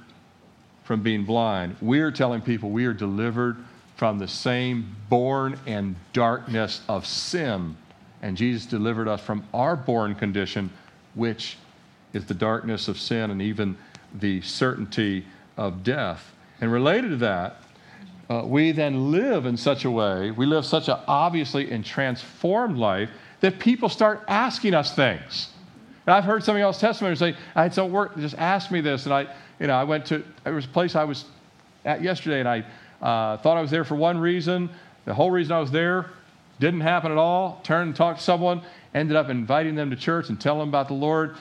[0.84, 1.76] from being blind.
[1.82, 3.58] We're telling people we are delivered
[3.96, 7.76] from the same born and darkness of sin.
[8.22, 10.70] And Jesus delivered us from our born condition,
[11.16, 11.58] which
[12.14, 13.78] is the darkness of sin and even
[14.14, 15.26] the certainty
[15.58, 16.34] of death.
[16.60, 17.58] And related to that,
[18.32, 22.78] uh, we then live in such a way, we live such an obviously and transformed
[22.78, 23.10] life
[23.42, 25.50] that people start asking us things.
[26.06, 28.80] And I've heard some of y'all's testimony say, I had some work, just ask me
[28.80, 29.04] this.
[29.04, 29.28] And I,
[29.60, 31.26] you know, I went to, there was a place I was
[31.84, 32.60] at yesterday and I
[33.02, 34.70] uh, thought I was there for one reason.
[35.04, 36.12] The whole reason I was there
[36.62, 37.60] didn't happen at all.
[37.64, 38.62] Turned and talked to someone,
[38.94, 41.36] ended up inviting them to church and telling them about the Lord.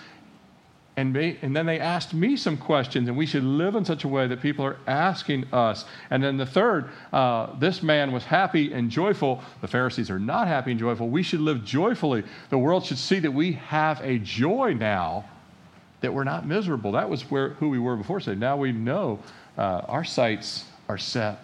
[1.00, 4.08] And, and then they asked me some questions, and we should live in such a
[4.08, 5.86] way that people are asking us.
[6.10, 9.42] And then the third, uh, this man was happy and joyful.
[9.62, 11.08] The Pharisees are not happy and joyful.
[11.08, 12.22] We should live joyfully.
[12.50, 15.24] The world should see that we have a joy now,
[16.02, 16.92] that we're not miserable.
[16.92, 18.20] That was where, who we were before.
[18.20, 19.20] So now we know
[19.56, 21.38] uh, our sights are set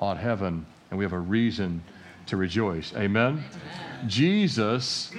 [0.00, 1.82] on heaven, and we have a reason
[2.26, 2.94] to rejoice.
[2.96, 3.44] Amen?
[3.44, 4.08] Amen.
[4.08, 5.12] Jesus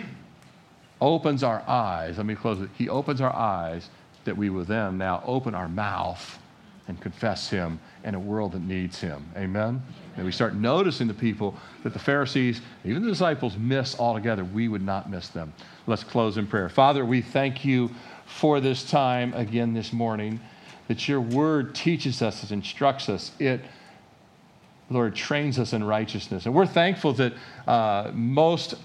[1.03, 2.15] opens our eyes.
[2.15, 2.69] Let me close it.
[2.77, 3.89] He opens our eyes
[4.23, 6.39] that we will then now open our mouth
[6.87, 9.29] and confess Him in a world that needs Him.
[9.35, 9.81] Amen?
[10.15, 14.45] And we start noticing the people that the Pharisees, even the disciples, miss altogether.
[14.45, 15.53] We would not miss them.
[15.87, 16.69] Let's close in prayer.
[16.69, 17.91] Father, we thank you
[18.25, 20.39] for this time again this morning,
[20.87, 23.59] that your word teaches us, it instructs us, it
[24.89, 26.45] Lord, trains us in righteousness.
[26.45, 27.33] And we're thankful that
[27.67, 28.75] uh, most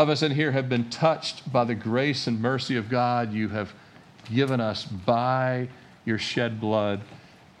[0.00, 3.48] of us in here have been touched by the grace and mercy of God you
[3.50, 3.74] have
[4.32, 5.68] given us by
[6.06, 7.02] your shed blood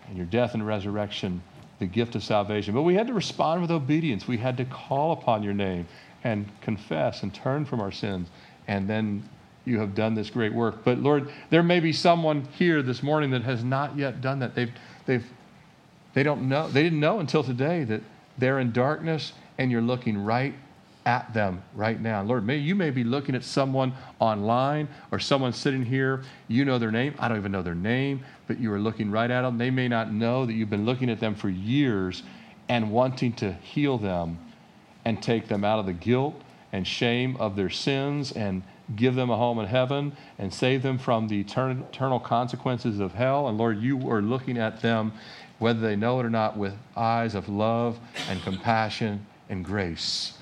[0.08, 1.42] and your death and resurrection,
[1.80, 2.72] the gift of salvation.
[2.72, 4.26] But we had to respond with obedience.
[4.26, 5.86] We had to call upon your name
[6.24, 8.28] and confess and turn from our sins.
[8.66, 9.28] And then
[9.66, 10.82] you have done this great work.
[10.82, 14.54] But Lord, there may be someone here this morning that has not yet done that.
[14.54, 14.72] They've,
[15.04, 15.26] they've,
[16.14, 16.70] they don't know.
[16.70, 18.00] They didn't know until today that
[18.38, 20.54] they're in darkness and you're looking right
[21.10, 22.22] at them right now.
[22.22, 26.22] Lord, may you may be looking at someone online or someone sitting here.
[26.46, 27.16] You know their name.
[27.18, 29.58] I don't even know their name, but you are looking right at them.
[29.58, 32.22] They may not know that you've been looking at them for years
[32.68, 34.38] and wanting to heal them
[35.04, 36.40] and take them out of the guilt
[36.70, 38.62] and shame of their sins and
[38.94, 43.48] give them a home in heaven and save them from the eternal consequences of hell.
[43.48, 45.12] And Lord, you are looking at them,
[45.58, 47.98] whether they know it or not, with eyes of love
[48.28, 50.34] and compassion and grace.